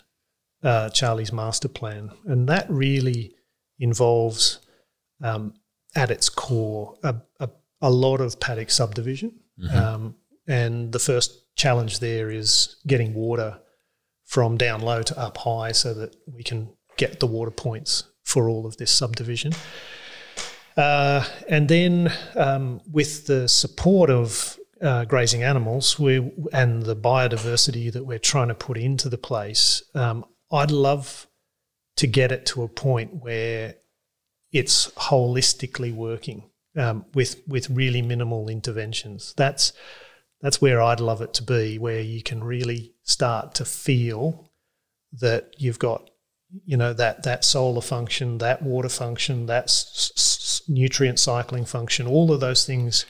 [0.62, 3.34] uh, Charlie's master plan, and that really
[3.78, 4.58] involves,
[5.22, 5.52] um,
[5.94, 7.48] at its core, a, a,
[7.80, 9.32] a lot of paddock subdivision.
[9.74, 10.14] Um,
[10.46, 13.60] and the first challenge there is getting water
[14.24, 18.48] from down low to up high, so that we can get the water points for
[18.48, 19.52] all of this subdivision.
[20.76, 27.92] Uh, and then, um, with the support of uh, grazing animals we, and the biodiversity
[27.92, 31.26] that we're trying to put into the place, um, I'd love
[31.96, 33.74] to get it to a point where
[34.52, 39.34] it's holistically working um, with with really minimal interventions.
[39.36, 39.72] That's
[40.40, 44.50] that's where I'd love it to be, where you can really start to feel
[45.12, 46.10] that you've got
[46.64, 52.06] you know that that solar function, that water function, that s- s- nutrient cycling function,
[52.06, 53.06] all of those things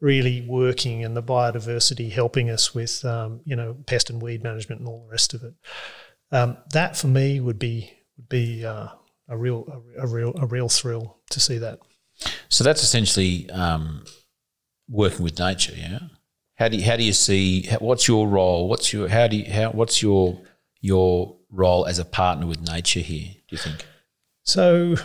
[0.00, 4.80] really working, and the biodiversity helping us with um, you know pest and weed management
[4.80, 5.54] and all the rest of it.
[6.32, 8.88] Um, that for me would be would be uh,
[9.30, 11.78] a real a, real a real thrill to see that.
[12.48, 14.04] So that's essentially um,
[14.88, 15.72] working with nature.
[15.74, 16.00] Yeah.
[16.56, 17.66] How do you, how do you see?
[17.78, 18.68] What's your role?
[18.68, 20.42] What's your how do you, how what's your
[20.82, 23.32] your role as a partner with nature here?
[23.32, 23.86] Do you think?
[24.42, 24.96] So,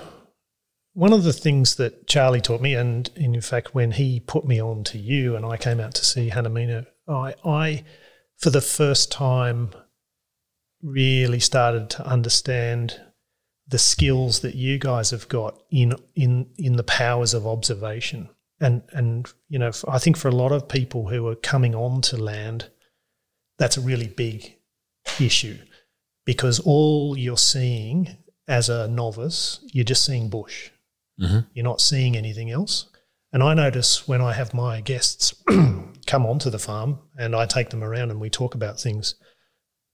[0.94, 4.62] one of the things that Charlie taught me, and in fact, when he put me
[4.62, 7.84] on to you and I came out to see Hanaminno, I, I,
[8.38, 9.72] for the first time,
[10.82, 13.00] really started to understand
[13.68, 18.30] the skills that you guys have got in in in the powers of observation.
[18.60, 22.02] And and you know, I think for a lot of people who are coming on
[22.04, 22.70] to land,
[23.58, 24.56] that's a really big
[25.20, 25.58] issue
[26.26, 30.70] because all you're seeing as a novice, you're just seeing bush.
[31.20, 31.48] Mhm.
[31.54, 32.86] You're not seeing anything else.
[33.34, 35.34] And I notice when I have my guests
[36.06, 39.16] come onto the farm and I take them around and we talk about things,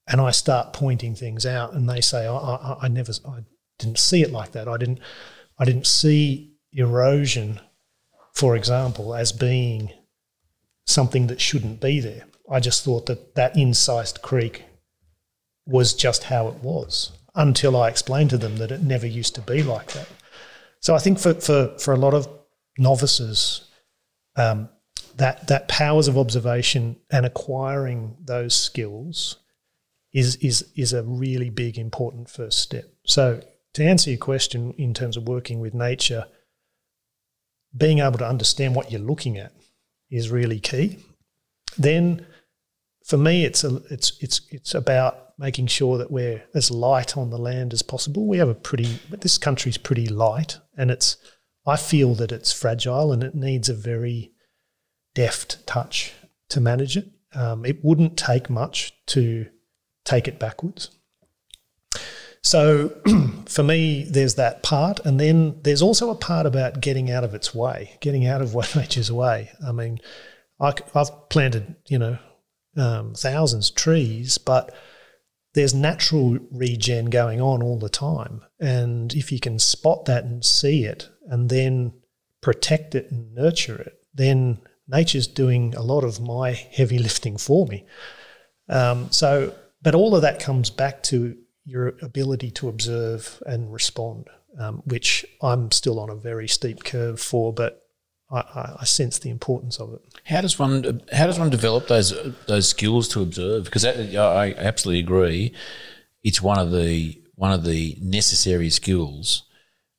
[0.06, 3.44] and I start pointing things out, and they say, "I, I, I never, I
[3.78, 4.68] didn't see it like that.
[4.68, 5.00] I didn't,
[5.58, 7.60] I didn't see erosion,
[8.32, 9.92] for example, as being
[10.86, 12.24] something that shouldn't be there.
[12.50, 14.64] I just thought that that incised creek
[15.66, 19.40] was just how it was until I explained to them that it never used to
[19.40, 20.08] be like that.
[20.80, 22.28] So I think for for, for a lot of
[22.78, 23.70] novices,
[24.36, 24.68] um,
[25.16, 29.38] that that powers of observation and acquiring those skills
[30.12, 32.84] is is is a really big important first step.
[33.06, 33.40] So
[33.74, 36.26] to answer your question in terms of working with nature,
[37.76, 39.52] being able to understand what you're looking at
[40.10, 40.98] is really key.
[41.78, 42.26] Then
[43.04, 47.30] for me, it's a, it's it's it's about making sure that we're as light on
[47.30, 48.26] the land as possible.
[48.26, 51.16] We have a pretty this country's pretty light, and it's
[51.66, 54.32] I feel that it's fragile and it needs a very
[55.14, 56.12] deft touch
[56.50, 57.08] to manage it.
[57.34, 59.46] Um, it wouldn't take much to
[60.04, 60.90] take it backwards.
[62.42, 62.88] So
[63.46, 65.00] for me, there's that part.
[65.00, 68.54] And then there's also a part about getting out of its way, getting out of
[68.54, 69.50] what nature's way.
[69.66, 70.00] I mean,
[70.60, 72.18] I, have planted, you know,
[72.76, 74.74] um, thousands of trees, but
[75.54, 78.42] there's natural regen going on all the time.
[78.58, 81.92] And if you can spot that and see it and then
[82.40, 87.66] protect it and nurture it, then nature's doing a lot of my heavy lifting for
[87.66, 87.86] me.
[88.68, 94.28] Um, so, but all of that comes back to your ability to observe and respond,
[94.58, 97.86] um, which I'm still on a very steep curve for, but
[98.30, 100.00] I, I, sense the importance of it.
[100.24, 102.14] How does one how does one develop those
[102.46, 103.64] those skills to observe?
[103.64, 105.54] Because I absolutely agree,
[106.22, 109.44] it's one of the one of the necessary skills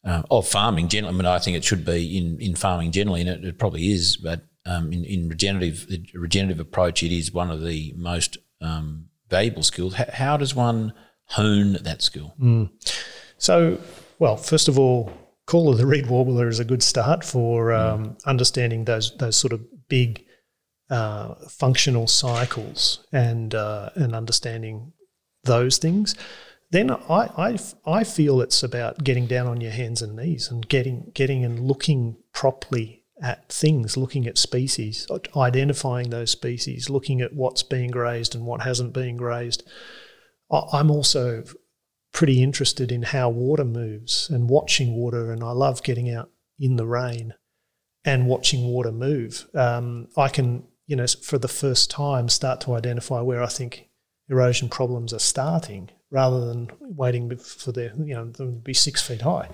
[0.04, 0.88] uh, of farming.
[0.88, 3.60] Generally, I mean, I think it should be in, in farming generally, and it, it
[3.60, 4.18] probably is.
[4.18, 9.64] But um, in, in regenerative regenerative approach, it is one of the most um, valuable
[9.64, 9.94] skills.
[9.94, 10.94] How, does one
[11.28, 12.34] hone that skill?
[12.40, 12.70] Mm.
[13.38, 13.80] So,
[14.20, 15.12] well, first of all,
[15.46, 18.26] call of the reed warbler is a good start for um, mm.
[18.26, 20.26] understanding those those sort of big
[20.90, 24.94] uh, functional cycles and uh, and understanding
[25.44, 26.16] those things.
[26.72, 30.68] Then I, I, I feel it's about getting down on your hands and knees and
[30.68, 37.34] getting getting and looking properly at things, looking at species, identifying those species, looking at
[37.34, 39.64] what's being grazed and what hasn't been grazed.
[40.72, 41.44] I'm also
[42.12, 46.30] pretty interested in how water moves and watching water, and I love getting out
[46.60, 47.34] in the rain
[48.06, 49.48] and watching water move.
[49.56, 53.90] Um, I can, you know, for the first time, start to identify where I think
[54.30, 59.02] erosion problems are starting, rather than waiting for their, you know, them to be six
[59.02, 59.50] feet high.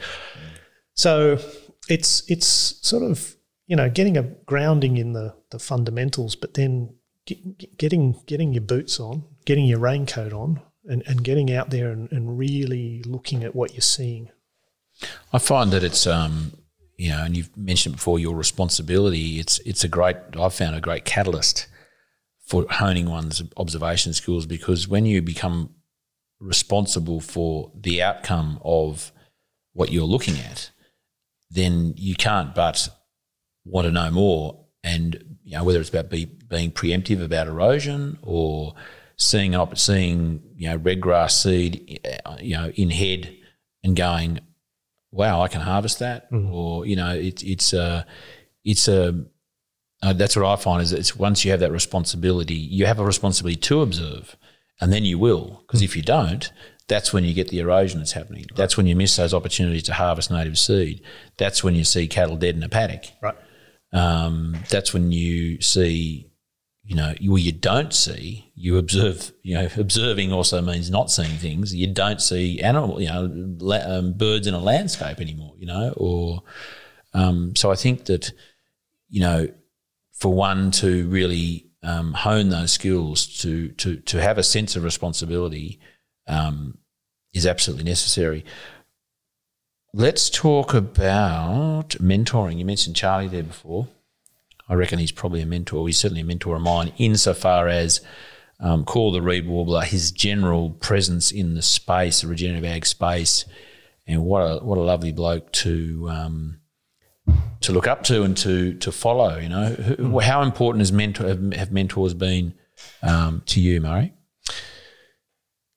[0.96, 1.40] So
[1.88, 3.38] it's it's sort of
[3.68, 6.96] you know getting a grounding in the the fundamentals, but then
[7.26, 11.92] get, getting getting your boots on, getting your raincoat on, and, and getting out there
[11.92, 14.30] and, and really looking at what you're seeing.
[15.32, 16.52] I find that it's um,
[17.00, 19.40] you know, and you've mentioned before your responsibility.
[19.40, 20.18] It's it's a great.
[20.38, 21.68] I've found a great catalyst
[22.46, 25.70] for honing one's observation skills because when you become
[26.42, 29.14] responsible for the outcome of
[29.72, 30.72] what you're looking at,
[31.50, 32.90] then you can't but
[33.64, 34.66] want to know more.
[34.84, 38.74] And you know whether it's about be, being preemptive about erosion or
[39.20, 43.36] seeing an seeing you know red grass seed, uh, you know in head,
[43.84, 44.40] and going,
[45.12, 46.52] wow, I can harvest that, mm.
[46.52, 48.08] or you know it, it's a
[48.66, 49.26] it's a
[50.02, 53.06] uh, that's what I find is it's once you have that responsibility, you have a
[53.06, 54.36] responsibility to observe,
[54.82, 55.64] and then you will.
[55.68, 55.86] Because mm.
[55.86, 56.52] if you don't,
[56.88, 58.46] that's when you get the erosion that's happening.
[58.50, 58.56] Right.
[58.56, 61.02] That's when you miss those opportunities to harvest native seed.
[61.38, 63.06] That's when you see cattle dead in a paddock.
[63.22, 63.36] Right.
[63.92, 66.29] Um, that's when you see
[66.90, 71.38] you know, well, you don't see, you observe, you know, observing also means not seeing
[71.38, 71.72] things.
[71.72, 73.30] You don't see animal, you know,
[73.60, 76.42] la- um, birds in a landscape anymore, you know, or,
[77.14, 78.34] um, so I think that,
[79.08, 79.48] you know,
[80.14, 84.84] for one to really um, hone those skills to, to, to have a sense of
[84.84, 85.80] responsibility
[86.26, 86.80] um,
[87.36, 88.44] is absolutely necessary.
[89.94, 92.58] Let's talk about mentoring.
[92.58, 93.88] You mentioned Charlie there before.
[94.70, 95.86] I reckon he's probably a mentor.
[95.88, 98.02] He's certainly a mentor of mine insofar as
[98.60, 103.46] um, Call the Reed Warbler, his general presence in the space, the regenerative ag space,
[104.06, 106.60] and what a what a lovely bloke to um,
[107.62, 109.38] to look up to and to to follow.
[109.38, 110.24] You know, mm.
[110.24, 112.54] how important has mentor have, have mentors been
[113.02, 114.14] um, to you, Murray?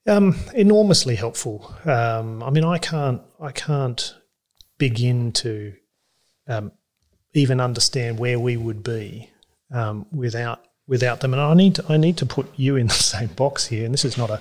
[0.07, 1.73] Um, enormously helpful.
[1.85, 4.15] Um, I mean, I can't I can't
[4.79, 5.75] begin to
[6.49, 6.73] um,
[7.35, 9.31] even understand where we would be
[9.73, 11.33] um, without without them.
[11.33, 13.85] And I need to I need to put you in the same box here.
[13.85, 14.41] And this is not a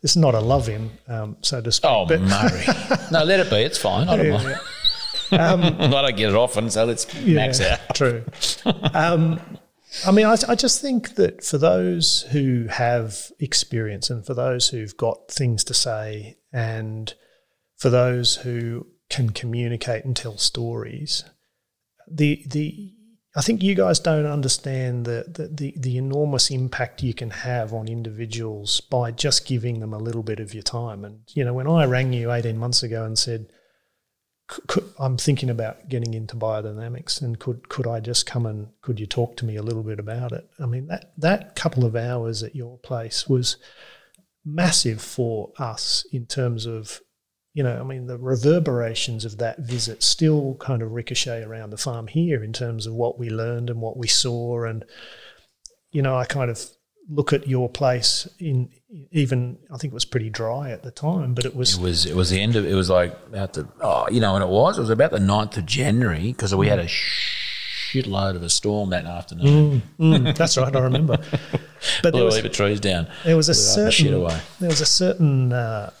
[0.00, 1.90] this is not a love in, um, so to speak.
[1.90, 2.64] Oh, but Murray.
[3.12, 3.56] no, let it be.
[3.56, 4.08] It's fine.
[4.08, 4.60] I don't yeah, mind.
[5.30, 5.52] Yeah.
[5.52, 5.62] Um,
[5.94, 7.80] I don't get it often, so let's yeah, max out.
[7.94, 8.24] True.
[8.94, 9.40] Um,
[10.06, 14.68] I mean, I, I, just think that for those who have experience and for those
[14.68, 17.12] who've got things to say and
[17.76, 21.24] for those who can communicate and tell stories,
[22.10, 22.94] the the
[23.36, 27.72] I think you guys don't understand the, the, the, the, enormous impact you can have
[27.72, 31.04] on individuals by just giving them a little bit of your time.
[31.04, 33.52] And, you know, when I rang you 18 months ago and said,
[34.98, 39.06] I'm thinking about getting into biodynamics, and could could I just come and could you
[39.06, 40.48] talk to me a little bit about it?
[40.58, 43.56] I mean that that couple of hours at your place was
[44.44, 47.02] massive for us in terms of
[47.54, 51.78] you know, I mean, the reverberations of that visit still kind of ricochet around the
[51.78, 54.64] farm here in terms of what we learned and what we saw.
[54.64, 54.84] And,
[55.90, 56.60] you know, I kind of
[57.10, 58.68] look at your place in
[59.10, 62.06] even I think it was pretty dry at the time, but it was it was
[62.06, 64.48] it was the end of it was like about the oh you know when it
[64.48, 68.50] was it was about the 9th of January because we had a shitload of a
[68.50, 69.82] storm that afternoon.
[69.98, 71.18] Mm, mm, that's right, I remember.
[72.02, 73.06] But Blew there was, trees down.
[73.24, 74.20] There was a certain
[74.58, 75.92] there was a certain uh,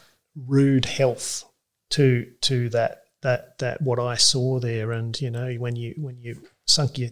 [0.46, 1.44] rude health
[1.90, 6.18] to to that that that what I saw there, and you know when you when
[6.20, 7.10] you sunk your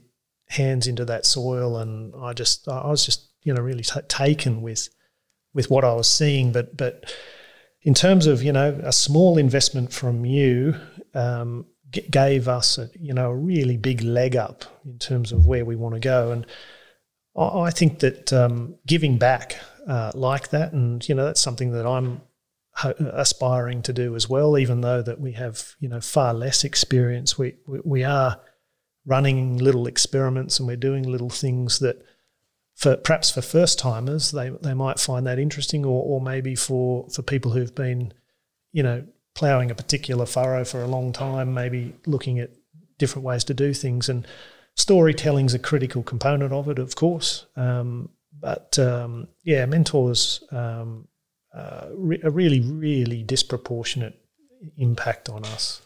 [0.49, 4.62] hands into that soil, and I just I was just you know really t- taken
[4.62, 4.89] with
[5.55, 7.12] with what I was seeing, but but
[7.83, 10.74] in terms of you know a small investment from you
[11.14, 11.66] um,
[12.11, 15.77] gave us a you know a really big leg up in terms of where we
[15.77, 16.47] want to go, and
[17.37, 19.59] I, I think that um, giving back
[19.89, 22.20] uh, like that, and you know that's something that I'm
[22.85, 27.39] aspiring to do as well, even though that we have you know far less experience.
[27.39, 28.41] We we, we are
[29.07, 32.05] running little experiments and we're doing little things that
[32.74, 37.09] for perhaps for first timers they, they might find that interesting or, or maybe for,
[37.09, 38.12] for people who've been
[38.72, 42.51] you know ploughing a particular furrow for a long time maybe looking at
[42.99, 44.27] different ways to do things and
[44.74, 48.09] storytelling's a critical component of it of course um,
[48.39, 51.07] but um, yeah mentors um,
[51.57, 54.15] uh, re- a really, really disproportionate
[54.77, 55.81] impact on us.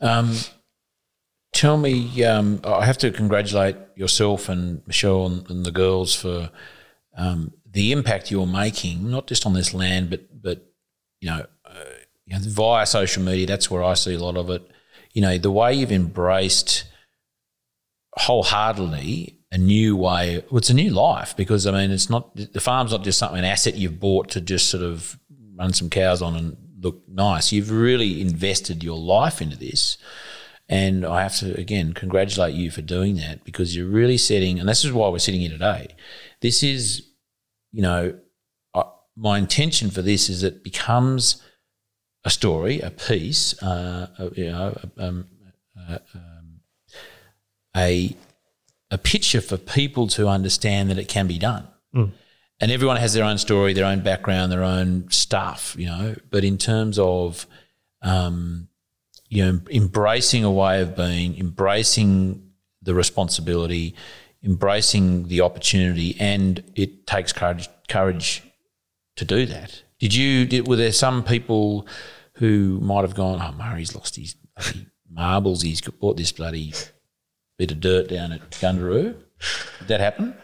[0.00, 0.34] Um,
[1.52, 6.50] tell me, um, I have to congratulate yourself and Michelle and, and the girls for
[7.16, 10.66] um, the impact you're making, not just on this land, but but
[11.20, 11.84] you know, uh,
[12.26, 13.46] you know, via social media.
[13.46, 14.62] That's where I see a lot of it.
[15.12, 16.84] You know, the way you've embraced
[18.14, 20.42] wholeheartedly a new way.
[20.50, 23.38] Well, it's a new life because I mean, it's not the farm's not just something
[23.38, 25.18] an asset you've bought to just sort of
[25.54, 27.52] run some cows on and look nice.
[27.52, 29.98] You've really invested your life into this.
[30.68, 34.66] And I have to again congratulate you for doing that because you're really setting, and
[34.68, 35.88] this is why we're sitting here today.
[36.40, 37.02] This is,
[37.72, 38.18] you know,
[38.72, 38.84] uh,
[39.14, 41.42] my intention for this is it becomes
[42.24, 45.28] a story, a piece, uh, you know, um,
[45.76, 46.60] uh, um,
[47.76, 48.16] a
[48.92, 51.66] a picture for people to understand that it can be done.
[51.94, 52.12] Mm.
[52.60, 56.14] And everyone has their own story, their own background, their own stuff, you know.
[56.30, 57.46] But in terms of,
[58.02, 58.68] um,
[59.28, 62.50] you know, embracing a way of being, embracing
[62.82, 63.96] the responsibility,
[64.44, 68.42] embracing the opportunity, and it takes courage, courage
[69.16, 69.82] to do that.
[69.98, 70.44] Did you?
[70.44, 71.86] Did, were there some people
[72.34, 74.36] who might have gone, "Oh, Murray's lost his
[75.10, 75.62] marbles.
[75.62, 76.72] He's bought this bloody
[77.62, 79.14] bit of dirt down at Gundaroo.
[79.78, 80.34] Did that happen?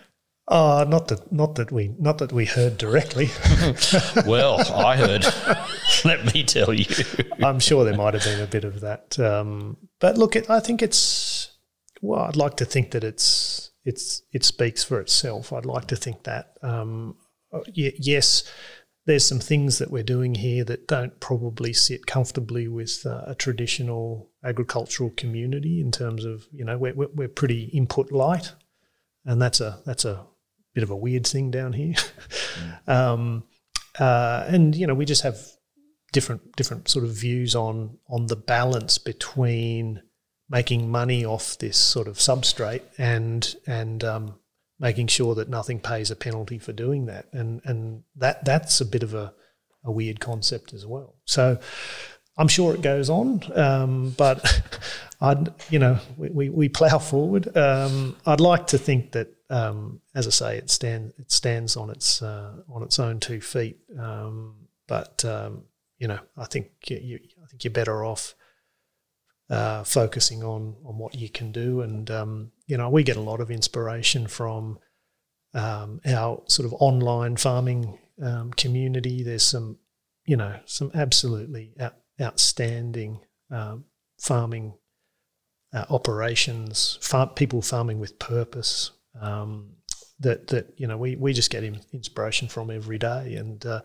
[0.47, 3.29] Uh, not that not that we not that we heard directly.
[4.25, 5.27] well, I heard.
[6.05, 6.87] Let me tell you.
[7.43, 9.19] I'm sure there might have been a bit of that.
[9.19, 11.59] Um, but look, it, I think it's
[12.01, 12.21] well.
[12.21, 15.53] I'd like to think that it's it's it speaks for itself.
[15.53, 16.53] I'd like to think that.
[16.63, 17.17] Um,
[17.75, 18.49] yes,
[19.09, 23.35] there's some things that we're doing here that don't probably sit comfortably with uh, a
[23.35, 28.53] traditional agricultural community in terms of you know we're, we're pretty input light,
[29.25, 30.27] and that's a that's a
[30.75, 31.95] bit of a weird thing down here.
[31.95, 32.87] mm.
[32.95, 33.45] um,
[33.99, 35.39] uh, and you know we just have
[36.13, 40.03] different different sort of views on on the balance between
[40.51, 44.35] making money off this sort of substrate and and um,
[44.79, 47.27] making sure that nothing pays a penalty for doing that.
[47.33, 49.33] And and that that's a bit of a,
[49.85, 51.17] a weird concept as well.
[51.25, 51.59] So
[52.37, 54.63] I'm sure it goes on, um, but
[55.21, 57.57] I'd you know we, we, we plough forward.
[57.57, 61.91] Um, I'd like to think that um, as I say, it stands it stands on
[61.91, 63.79] its uh, on its own two feet.
[63.99, 65.65] Um, but um,
[65.99, 68.35] you know, I think you, I think you're better off
[69.51, 71.81] uh, focusing on on what you can do.
[71.81, 74.79] And um, you know, we get a lot of inspiration from
[75.55, 79.23] um, our sort of online farming um, community.
[79.23, 79.79] There's some,
[80.27, 83.21] you know, some absolutely out, outstanding
[83.51, 83.85] um,
[84.21, 84.75] farming
[85.73, 88.91] uh, operations, far, people farming with purpose.
[89.21, 89.75] Um,
[90.21, 93.65] that that you know we we just get inspiration from every day and.
[93.65, 93.81] Uh,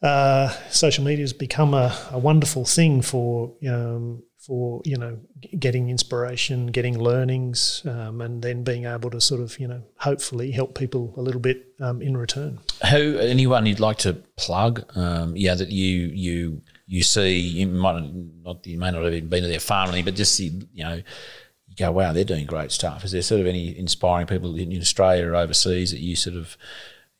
[0.00, 5.18] uh, social media has become a, a wonderful thing for um, for you know
[5.56, 10.50] getting inspiration, getting learnings, um, and then being able to sort of you know hopefully
[10.50, 12.58] help people a little bit um, in return.
[12.90, 14.84] Who anyone you'd like to plug?
[14.96, 18.02] Um, yeah, that you you you see, you might
[18.42, 20.62] not, you may not have even been to their farm, or anything, but just see,
[20.72, 23.04] you know, you go, wow, they're doing great stuff.
[23.04, 26.36] Is there sort of any inspiring people in, in Australia or overseas that you sort
[26.36, 26.56] of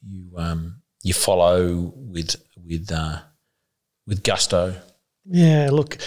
[0.02, 3.18] you um, you follow with with uh,
[4.06, 4.74] with gusto?
[5.26, 5.98] Yeah, look,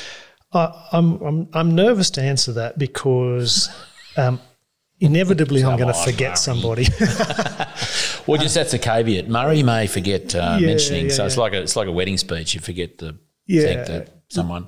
[0.53, 3.69] I, I'm I'm I'm nervous to answer that because
[4.17, 4.39] um,
[4.99, 6.35] inevitably I'm going to forget Murray.
[6.37, 6.87] somebody.
[8.27, 9.27] Well, just that's a caveat.
[9.27, 12.17] Murray may forget uh, Yeah, mentioning, so yeah, it's like a it's like a wedding
[12.17, 12.53] speech.
[12.53, 13.15] You forget to
[13.47, 13.63] Yeah.
[13.63, 14.67] thank the, someone.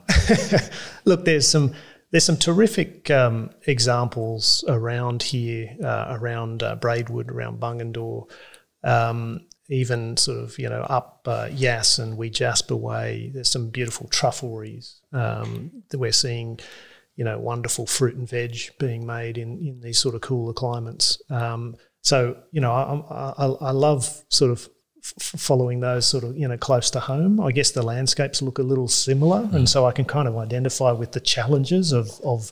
[1.06, 1.74] Look, there's some
[2.10, 8.26] there's some terrific um, examples around here, uh, around uh, Braidwood, around Bungendore,
[8.84, 13.32] um, even sort of you know up uh, Yass and Wee Jasper Way.
[13.34, 16.60] There's some beautiful truffleries um, that we're seeing.
[17.16, 21.22] You know, wonderful fruit and veg being made in, in these sort of cooler climates.
[21.30, 24.68] Um, so you know, I, I, I love sort of
[25.04, 27.40] f- following those sort of you know close to home.
[27.40, 30.92] I guess the landscapes look a little similar, and so I can kind of identify
[30.92, 32.52] with the challenges of of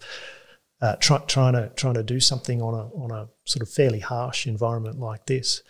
[0.81, 3.99] uh, try, trying to trying to do something on a on a sort of fairly
[3.99, 5.63] harsh environment like this.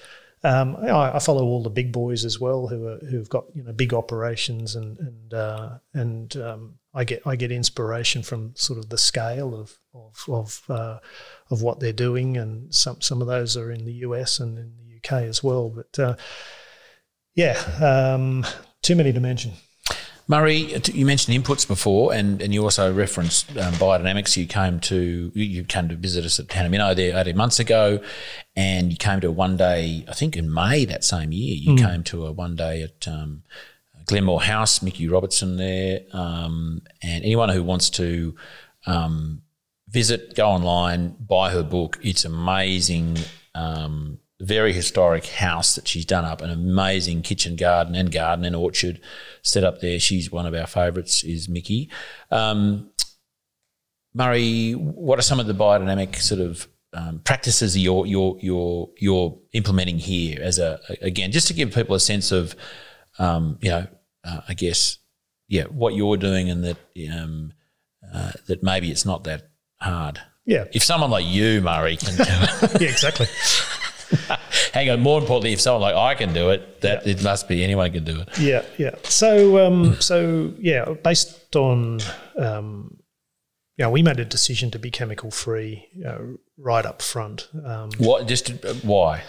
[0.44, 3.64] Um, I, I follow all the big boys as well, who are who've got you
[3.64, 8.80] know big operations, and and uh, and um, I get I get inspiration from sort
[8.80, 11.00] of the scale of of of, uh,
[11.52, 14.74] of what they're doing, and some some of those are in the US and in
[14.78, 15.70] the UK as well.
[15.70, 16.16] But uh,
[17.36, 18.46] yeah, um,
[18.82, 19.54] too many to mention.
[20.32, 24.38] Murray, you mentioned inputs before, and, and you also referenced um, biodynamics.
[24.38, 28.00] You came to you- came to visit us at Hanaminno there eighteen months ago,
[28.56, 30.06] and you came to a one day.
[30.08, 33.44] I think in May that same year, you came to a one day at um,
[34.06, 34.82] Glenmore House.
[34.82, 38.34] Mickey Robertson there, um, and anyone who wants to
[38.88, 39.42] um,
[39.90, 42.00] visit, go online, buy her book.
[42.02, 43.18] It's amazing.
[43.54, 48.56] Um, very historic house that she's done up, an amazing kitchen garden and garden and
[48.56, 49.00] orchard
[49.42, 50.00] set up there.
[50.00, 51.90] She's one of our favourites, is Mickey.
[52.32, 52.90] Um,
[54.14, 59.40] Murray, what are some of the biodynamic sort of um, practices you're you're you're you're
[59.54, 62.54] implementing here as a again just to give people a sense of
[63.18, 63.88] um, you know
[64.26, 64.98] uh, I guess
[65.48, 66.78] yeah what you're doing and that
[67.14, 67.54] um,
[68.14, 70.20] uh, that maybe it's not that hard.
[70.46, 73.28] Yeah, If someone like you, Murray, can do it, yeah, exactly.
[74.74, 75.00] hang on.
[75.02, 78.04] More importantly, if someone like I can do it, that it must be anyone can
[78.04, 78.40] do it.
[78.40, 78.96] Yeah, yeah.
[79.04, 82.00] So, um, so yeah, based on,
[82.38, 82.98] um,
[83.78, 87.48] you know, we made a decision to be chemical free you know, right up front.
[87.66, 88.28] Um, What?
[88.28, 89.24] Just uh, why?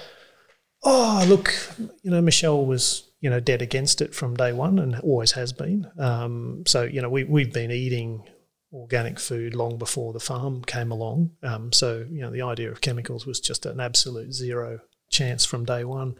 [0.85, 1.55] oh, look,
[2.03, 5.53] you know, Michelle was, you know, dead against it from day one and always has
[5.53, 5.87] been.
[5.99, 8.25] Um, so, you know, we, we've been eating
[8.73, 11.31] organic food long before the farm came along.
[11.43, 14.81] Um, so, you know, the idea of chemicals was just an absolute zero
[15.11, 16.17] chance from day one.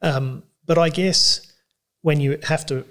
[0.00, 1.52] Um, but I guess
[2.02, 2.84] when you have to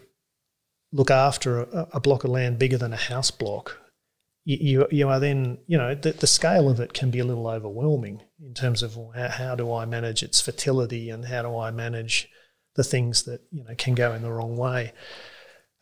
[0.92, 3.80] look after a, a block of land bigger than a house block,
[4.46, 7.48] you, you, are then, you know, the, the scale of it can be a little
[7.48, 11.72] overwhelming in terms of how, how do I manage its fertility and how do I
[11.72, 12.28] manage
[12.76, 14.92] the things that, you know, can go in the wrong way.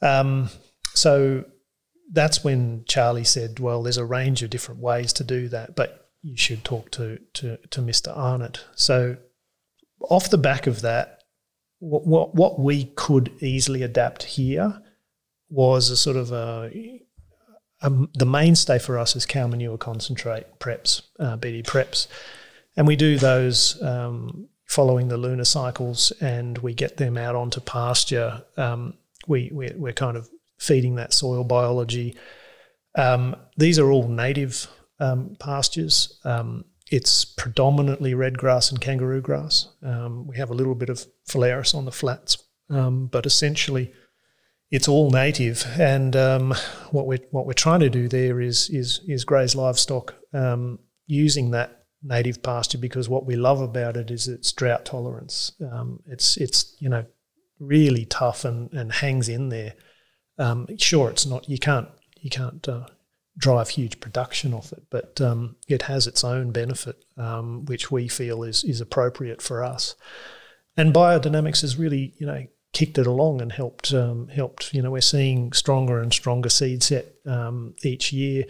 [0.02, 0.50] Um,
[0.94, 1.46] so
[2.12, 6.10] that's when Charlie said, well, there's a range of different ways to do that, but
[6.22, 8.16] you should talk to, to, to Mr.
[8.16, 8.66] Arnott.
[8.76, 9.18] So
[10.02, 11.24] off the back of that,
[11.80, 14.82] what, what, what we could easily adapt here
[15.50, 17.02] was a sort of a,
[17.82, 22.08] um, the mainstay for us is cow manure concentrate preps, uh, BD preps,
[22.78, 27.60] and we do those um, following the lunar cycles, and we get them out onto
[27.60, 28.44] pasture.
[28.56, 28.94] Um,
[29.28, 30.30] we we're, we're kind of
[30.62, 32.16] feeding that soil biology.
[32.96, 34.68] Um, these are all native
[35.00, 36.20] um, pastures.
[36.24, 39.70] Um, it's predominantly red grass and kangaroo grass.
[39.84, 42.38] Um, we have a little bit of phalaris on the flats,
[42.70, 43.92] um, but essentially
[44.70, 45.66] it's all native.
[45.80, 46.54] And um,
[46.92, 50.14] what we're what we're trying to do there is is is graze livestock
[51.08, 55.54] using that native pasture because what we love about it is its drought tolerance.
[56.06, 57.06] It's it's you know
[57.60, 59.74] really tough and, and hangs in there.
[60.38, 61.90] Um, sure, it's not you can't
[62.20, 62.88] you can't uh,
[63.38, 68.08] drive huge production off it, but um, it has its own benefit, um, which we
[68.08, 69.96] feel is is appropriate for us.
[70.78, 74.92] And biodynamics has really you know kicked it along and helped um, helped you know
[74.92, 78.46] we're seeing stronger and stronger seed set um, each year.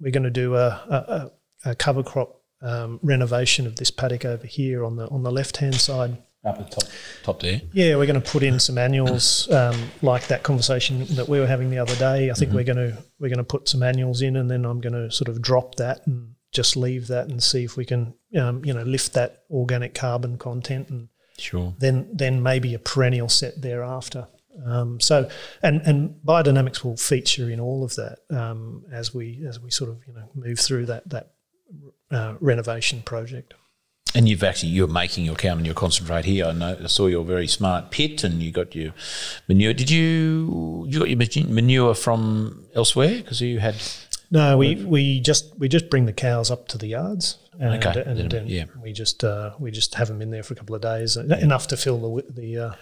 [0.00, 1.30] We're going to do a,
[1.64, 5.32] a, a cover crop um, renovation of this paddock over here on the on the
[5.32, 6.18] left hand side.
[6.44, 6.90] Up at the top,
[7.22, 7.60] top there.
[7.72, 11.46] Yeah, we're going to put in some annuals um, like that conversation that we were
[11.46, 12.30] having the other day.
[12.30, 14.80] I think we're going to we're going to put some annuals in, and then I'm
[14.80, 18.14] going to sort of drop that and just leave that and see if we can
[18.36, 21.08] um, you know lift that organic carbon content, and
[21.38, 21.74] Sure.
[21.78, 24.26] then then maybe a perennial set thereafter.
[24.66, 25.30] Um, so,
[25.62, 29.90] and and biodynamics will feature in all of that um, as we as we sort
[29.90, 31.34] of you know move through that that
[32.10, 33.54] uh, renovation project.
[34.14, 36.44] And you've actually you're making your cow and your concentrate here.
[36.46, 38.92] I know I saw your very smart pit, and you got your
[39.48, 39.72] manure.
[39.72, 43.76] Did you you got your manure from elsewhere because you had?
[44.30, 48.02] No, we, we just we just bring the cows up to the yards, and, Okay,
[48.06, 48.64] and, then, and yeah.
[48.82, 51.66] we just uh, we just have them in there for a couple of days, enough
[51.68, 52.74] to fill the the uh,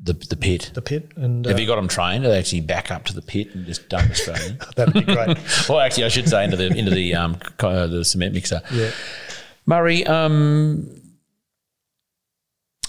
[0.00, 0.70] The, the pit.
[0.74, 2.24] the pit, and uh, Have you got them trained?
[2.24, 4.58] Are they actually back up to the pit and just dump in?
[4.76, 5.36] that'd be great.
[5.68, 8.60] well, actually, I should say into the into the um uh, the cement mixer.
[8.72, 8.90] yeah.
[9.68, 10.88] Murray, um,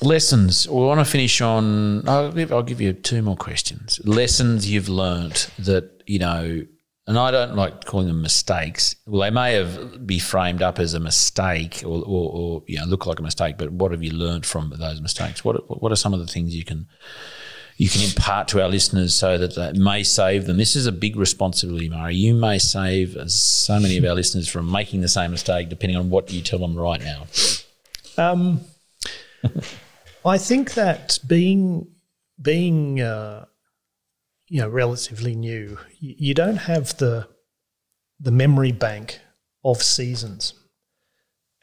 [0.02, 0.66] lessons.
[0.66, 2.08] We want to finish on.
[2.08, 4.00] I'll give, I'll give you two more questions.
[4.06, 6.66] Lessons you've learnt that you know,
[7.06, 8.96] and I don't like calling them mistakes.
[9.06, 12.86] Well, they may have be framed up as a mistake or, or, or you know
[12.86, 13.58] look like a mistake.
[13.58, 15.44] But what have you learnt from those mistakes?
[15.44, 16.88] What what are some of the things you can
[17.80, 20.58] you can impart to our listeners so that that may save them.
[20.58, 22.14] This is a big responsibility, Murray.
[22.14, 26.10] You may save so many of our listeners from making the same mistake, depending on
[26.10, 27.28] what you tell them right now.
[28.18, 28.60] Um,
[30.26, 31.88] I think that being
[32.42, 33.46] being uh,
[34.50, 37.30] you know relatively new, you, don't have the
[38.20, 39.22] the memory bank
[39.64, 40.54] of seasons,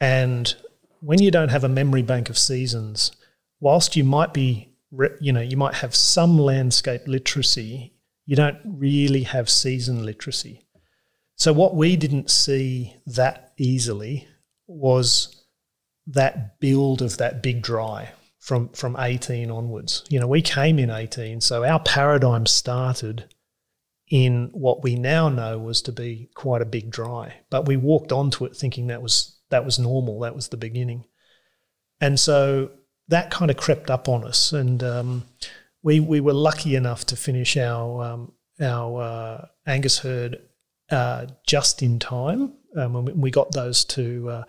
[0.01, 0.55] and
[1.01, 3.13] when you don't have a memory bank of seasons,
[3.61, 4.76] whilst you might be
[5.21, 7.95] you know you might have some landscape literacy,
[8.25, 10.67] you don't really have season literacy.
[11.37, 14.27] So what we didn't see that easily
[14.67, 15.45] was
[16.07, 20.05] that build of that big dry from from 18 onwards.
[20.09, 23.25] You know, we came in 18, so our paradigm started
[24.09, 27.35] in what we now know was to be quite a big dry.
[27.51, 31.05] But we walked onto it thinking that was that was normal, that was the beginning.
[32.01, 32.71] And so
[33.09, 35.25] that kind of crept up on us, and um,
[35.83, 40.39] we we were lucky enough to finish our um, our uh, Angus herd
[40.91, 42.55] uh, just in time.
[42.77, 44.45] Um, when we- got those to uh,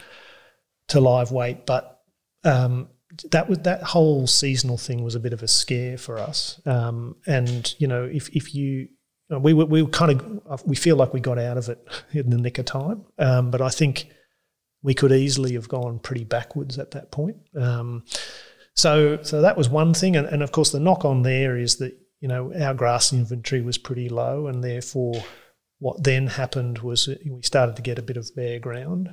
[0.90, 2.02] to live weight, but
[2.44, 2.90] um,
[3.32, 6.60] that was that whole seasonal thing was a bit of a scare for us.
[6.66, 8.90] Um, and you know, if if you
[9.32, 11.88] uh, we were we were kind of we feel like we got out of it
[12.12, 14.10] in the nick of time, um, but I think
[14.84, 17.38] we could easily have gone pretty backwards at that point.
[17.60, 18.04] Um,
[18.78, 21.78] so so that was one thing, and, and of course the knock on there is
[21.78, 25.16] that you know our grass inventory was pretty low, and therefore
[25.80, 29.10] what then happened was we started to get a bit of bare ground.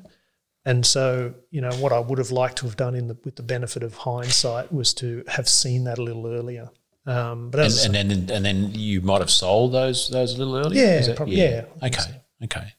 [0.67, 3.37] And so, you know, what I would have liked to have done in the, with
[3.37, 6.71] the benefit of hindsight was to have seen that a little earlier.
[7.05, 10.57] Um, but And, and then and then you might have sold those those a little
[10.57, 10.83] earlier.
[10.83, 11.65] Yeah, that- prob- yeah.
[11.83, 12.23] Okay.
[12.45, 12.73] Okay.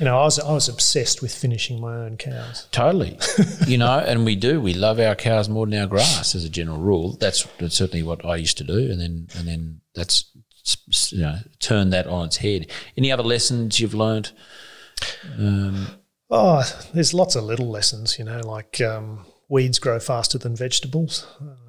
[0.00, 2.66] You know, I was I was obsessed with finishing my own cows.
[2.72, 3.18] Totally.
[3.66, 4.60] you know, and we do.
[4.60, 7.16] We love our cows more than our grass as a general rule.
[7.20, 8.90] That's, that's certainly what I used to do.
[8.90, 10.24] And then and then that's
[11.12, 12.70] you know turn that on its head.
[12.96, 14.32] Any other lessons you've learned?
[15.38, 15.86] Um,
[16.32, 16.62] Oh,
[16.94, 21.26] there's lots of little lessons, you know, like um, weeds grow faster than vegetables.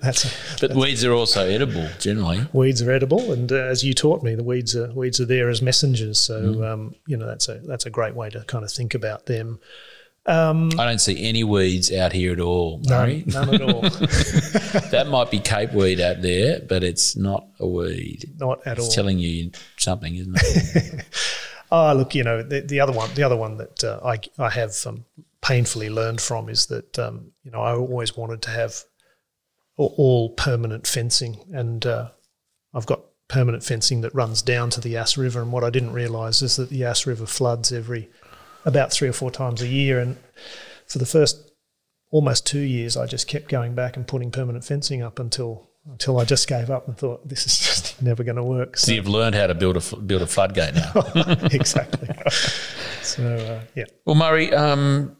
[0.00, 2.46] That's but weeds are also edible generally.
[2.52, 5.48] weeds are edible, and uh, as you taught me, the weeds are weeds are there
[5.48, 6.18] as messengers.
[6.18, 9.24] So um, you know that's a that's a great way to kind of think about
[9.26, 9.60] them.
[10.26, 13.24] Um, I don't see any weeds out here at all, Murray.
[13.26, 13.80] none, none at all,
[14.90, 18.30] That might be cape weed out there, but it's not a weed.
[18.38, 18.84] not at all.
[18.84, 21.04] It's telling you something, isn't it?
[21.72, 24.50] Oh, look, you know, the, the other one, the other one that uh, I I
[24.50, 25.04] have um,
[25.42, 28.76] painfully learned from is that um, you know I always wanted to have
[29.76, 32.10] all, all permanent fencing, and uh,
[32.74, 35.40] I've got permanent fencing that runs down to the Yass River.
[35.40, 38.10] And what I didn't realise is that the Yass River floods every
[38.64, 40.18] about three or four times a year, and
[40.86, 41.50] for the first
[42.10, 46.20] almost two years, I just kept going back and putting permanent fencing up until until
[46.20, 48.76] I just gave up and thought this is just never going to work.
[48.76, 50.92] So you've learned how to build a build a floodgate now.
[51.52, 52.08] exactly.
[53.02, 53.84] so uh, yeah.
[54.04, 55.16] Well, Murray, um,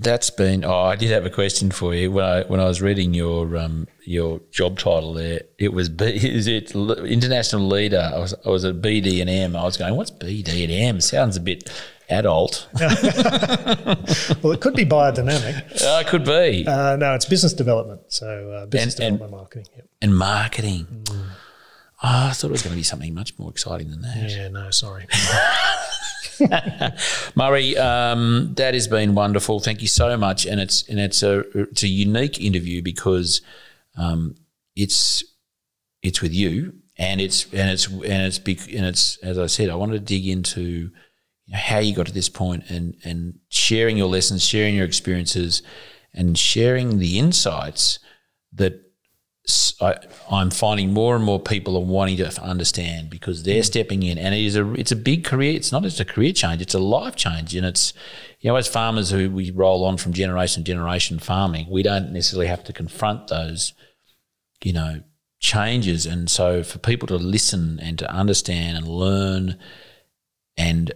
[0.00, 0.64] that's been.
[0.64, 3.56] Oh, I did have a question for you when I when I was reading your
[3.56, 5.42] um, your job title there.
[5.58, 8.10] It was B, is it international leader?
[8.14, 9.54] I was I was at BD and M.
[9.56, 11.00] I was going, what's BD and M?
[11.00, 11.70] Sounds a bit
[12.08, 12.68] adult.
[14.42, 15.82] Well, it could be biodynamic.
[15.82, 16.64] uh, could be.
[16.66, 18.00] Uh, no, it's business development.
[18.08, 19.66] So uh, business And- and- development marketing.
[19.76, 19.86] Yep.
[20.02, 20.86] and marketing.
[21.10, 21.26] Oh,
[22.02, 24.30] I thought it was going to be something much more exciting than that.
[24.30, 25.06] Yeah, no, sorry.
[27.34, 29.60] Murray, um, that has been wonderful.
[29.60, 33.40] Thank you so much, and it's and it's a it's a unique interview because
[33.96, 34.34] um,
[34.76, 35.24] it's
[36.02, 39.74] it's with you, and it's and it's and it's and it's as I said, I
[39.74, 40.90] wanted to dig into
[41.52, 45.62] how you got to this point and and sharing your lessons, sharing your experiences,
[46.14, 47.98] and sharing the insights
[48.52, 48.89] that
[49.80, 49.96] I,
[50.30, 54.34] I'm finding more and more people are wanting to understand because they're stepping in, and
[54.34, 55.54] it is a it's a big career.
[55.54, 57.92] It's not just a career change; it's a life change, and it's
[58.40, 62.12] you know as farmers who we roll on from generation to generation farming, we don't
[62.12, 63.72] necessarily have to confront those,
[64.62, 65.02] you know,
[65.38, 69.58] changes, and so for people to listen and to understand and learn,
[70.58, 70.92] and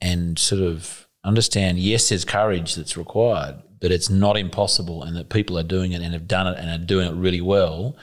[0.00, 5.28] and sort of understand, yes, there's courage that's required, but it's not impossible, and that
[5.28, 7.96] people are doing it and have done it and are doing it really well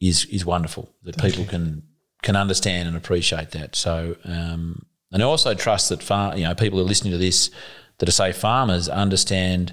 [0.00, 0.92] is is wonderful.
[1.04, 1.84] That people can
[2.22, 3.76] can understand and appreciate that.
[3.76, 7.18] So, um, and I also trust that far, you know people who are listening to
[7.18, 7.50] this
[7.98, 9.72] that are say farmers understand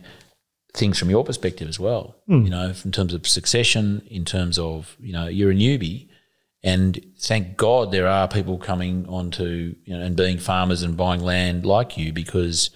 [0.76, 2.16] things from your perspective as well.
[2.44, 6.08] You know, in terms of succession, in terms of you know you're a newbie.
[6.66, 11.22] And thank God there are people coming onto you know and being farmers and buying
[11.22, 12.70] land like you because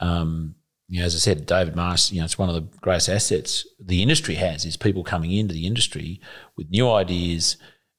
[0.00, 0.56] um,
[0.88, 3.66] you know, as I said, David Marsh, you know, it's one of the greatest assets
[3.78, 6.20] the industry has is people coming into the industry
[6.56, 7.58] with new ideas,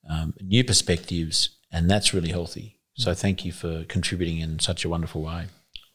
[0.10, 2.80] um, new perspectives, and that's really healthy.
[2.95, 5.45] So thank you for contributing in such a wonderful way.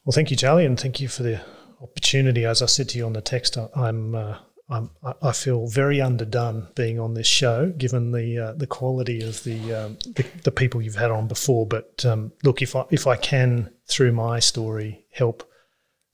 [0.05, 1.41] Well, thank you, Charlie, and thank you for the
[1.81, 2.45] opportunity.
[2.45, 4.37] As I said to you on the text, I'm, uh,
[4.69, 4.89] I'm
[5.21, 9.73] I feel very underdone being on this show, given the uh, the quality of the,
[9.73, 11.67] um, the the people you've had on before.
[11.67, 15.47] But um, look, if I if I can through my story help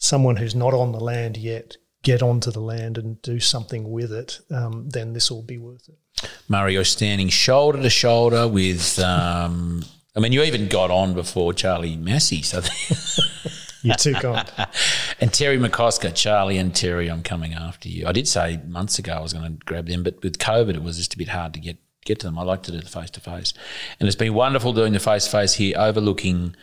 [0.02, 4.12] someone who's not on the land yet get onto the land and do something with
[4.12, 6.30] it, um, then this will be worth it.
[6.50, 9.00] Murray, you're standing shoulder to shoulder with.
[9.00, 12.62] Um, I mean, you even got on before Charlie Massy, so
[13.84, 14.52] You're too kind.
[15.22, 18.06] and Terry McCosker, Charlie and Terry, I'm coming after you.
[18.06, 20.84] I did say months ago I was going to grab them, but with COVID, it
[20.84, 22.40] was just a bit hard to get get to them.
[22.40, 23.54] I like to do the face to face,
[24.00, 26.56] and it's been wonderful doing the face to face here, overlooking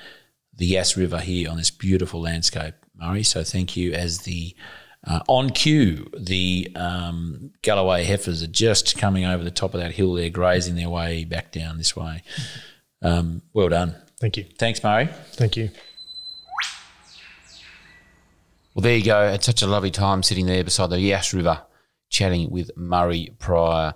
[0.54, 3.22] the Yass River here on this beautiful landscape, Murray.
[3.22, 3.92] So thank you.
[3.92, 4.54] As the
[5.06, 9.92] uh, on cue, the um, Galloway heifers are just coming over the top of that
[9.92, 12.22] hill there, grazing their way back down this way.
[13.02, 13.94] Um, well done.
[14.20, 14.44] Thank you.
[14.58, 15.08] Thanks, Murray.
[15.32, 15.70] Thank you.
[18.74, 19.28] Well, there you go.
[19.28, 21.62] It's such a lovely time sitting there beside the Yass River,
[22.10, 23.94] chatting with Murray Prior,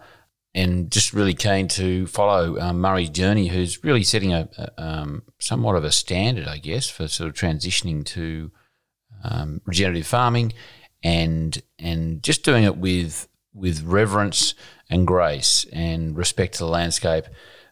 [0.55, 5.23] and just really keen to follow um, Murray's journey, who's really setting a, a um,
[5.39, 8.51] somewhat of a standard, I guess, for sort of transitioning to
[9.23, 10.53] um, regenerative farming,
[11.03, 14.55] and and just doing it with with reverence
[14.89, 17.25] and grace and respect to the landscape.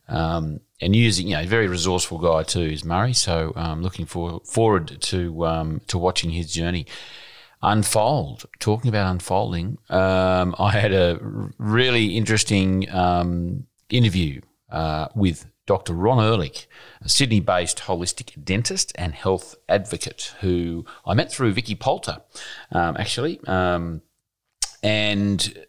[0.08, 3.12] Um, and using, you know, very resourceful guy too is Murray.
[3.12, 6.86] So um, looking for, forward to um, to watching his journey
[7.62, 8.46] unfold.
[8.58, 11.18] Talking about unfolding, um, I had a
[11.58, 14.40] really interesting um, interview
[14.70, 15.92] uh, with Dr.
[15.92, 16.68] Ron Ehrlich,
[17.00, 22.22] a Sydney-based holistic dentist and health advocate, who I met through Vicky Poulter,
[22.72, 24.02] um, actually, um,
[24.82, 25.64] and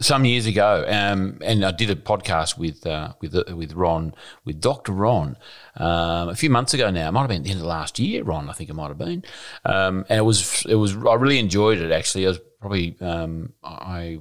[0.00, 4.14] some years ago, um, and I did a podcast with uh, with uh, with Ron,
[4.44, 5.36] with Doctor Ron,
[5.74, 7.08] um, a few months ago now.
[7.08, 8.48] It might have been the end of last year, Ron.
[8.48, 9.24] I think it might have been,
[9.64, 10.94] um, and it was it was.
[10.94, 11.90] I really enjoyed it.
[11.90, 14.20] Actually, I was probably um, I,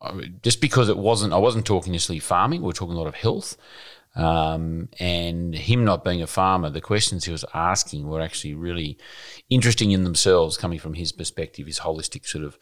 [0.00, 1.34] I just because it wasn't.
[1.34, 2.62] I wasn't talking necessarily farming.
[2.62, 3.58] We were talking a lot of health.
[4.14, 8.98] Um, and him not being a farmer, the questions he was asking were actually really
[9.48, 12.58] interesting in themselves, coming from his perspective, his holistic sort of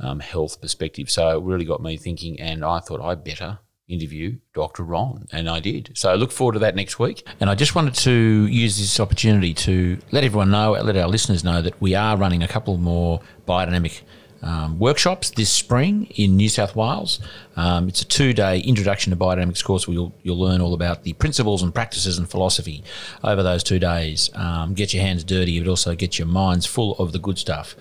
[0.00, 1.10] um, health perspective.
[1.10, 3.58] So it really got me thinking, and I thought I better
[3.88, 4.82] interview Dr.
[4.82, 5.90] Ron, and I did.
[5.94, 7.26] So I look forward to that next week.
[7.40, 11.44] And I just wanted to use this opportunity to let everyone know, let our listeners
[11.44, 14.02] know that we are running a couple more biodynamic
[14.44, 17.18] um, workshops this spring in New South Wales.
[17.56, 21.14] Um, it's a two-day introduction to biodynamics course where you'll, you'll learn all about the
[21.14, 22.84] principles and practices and philosophy
[23.22, 24.30] over those two days.
[24.34, 27.74] Um, get your hands dirty, but also get your minds full of the good stuff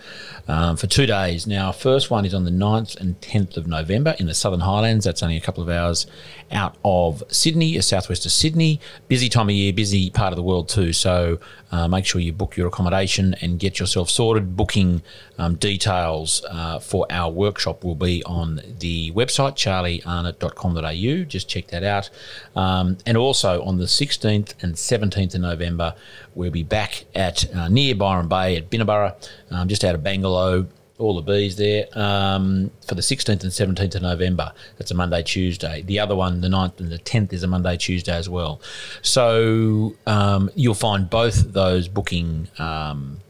[0.48, 1.46] um, for two days.
[1.48, 5.06] Now, first one is on the 9th and 10th of November in the Southern Highlands.
[5.06, 6.06] That's only a couple of hours
[6.52, 8.80] out of Sydney, a southwest of Sydney.
[9.08, 10.94] Busy time of year, busy part of the world too.
[10.94, 11.40] So
[11.72, 14.56] uh, make sure you book your accommodation and get yourself sorted.
[14.56, 15.02] Booking
[15.38, 21.26] um, details uh, for our workshop will be on the website charliearnott.com.au.
[21.26, 22.12] Just check that out.
[22.56, 25.96] Um, and also on the 16th and 17th of November,
[26.36, 29.16] we'll be back at uh, near Byron Bay at Binnaburra,
[29.50, 30.68] um, just out of Bangalow
[31.00, 34.54] all the bees there um, for the 16th and 17th of November.
[34.78, 35.82] That's a Monday, Tuesday.
[35.82, 38.62] The other one, the 9th and the 10th, is a Monday, Tuesday as well.
[39.02, 42.48] So um, you'll find both those booking.
[42.60, 43.23] Um,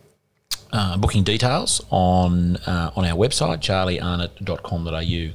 [0.74, 5.34] uh, booking details on uh, on our website charliearnott.com.au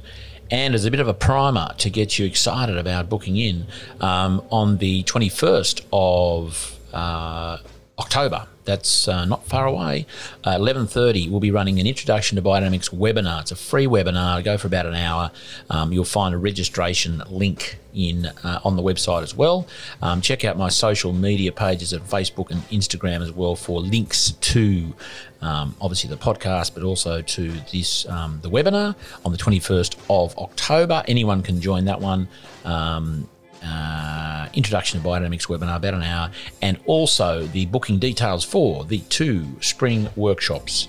[0.51, 3.65] and as a bit of a primer to get you excited about booking in
[4.01, 7.57] um, on the 21st of uh,
[7.97, 10.05] October that's uh, not far away.
[10.43, 13.41] Uh, 11.30, we'll be running an Introduction to Biodynamics webinar.
[13.41, 14.43] It's a free webinar.
[14.43, 15.31] Go for about an hour.
[15.71, 19.67] Um, you'll find a registration link in uh, on the website as well.
[20.03, 24.33] Um, check out my social media pages at Facebook and Instagram as well for links
[24.33, 24.93] to
[25.41, 30.37] um, obviously the podcast, but also to this um, the webinar on the 21st of
[30.37, 31.03] October.
[31.07, 32.27] Anyone can join that one.
[32.65, 33.27] Um,
[33.63, 36.31] uh, introduction to biodynamics webinar, about an hour,
[36.61, 40.87] and also the booking details for the two spring workshops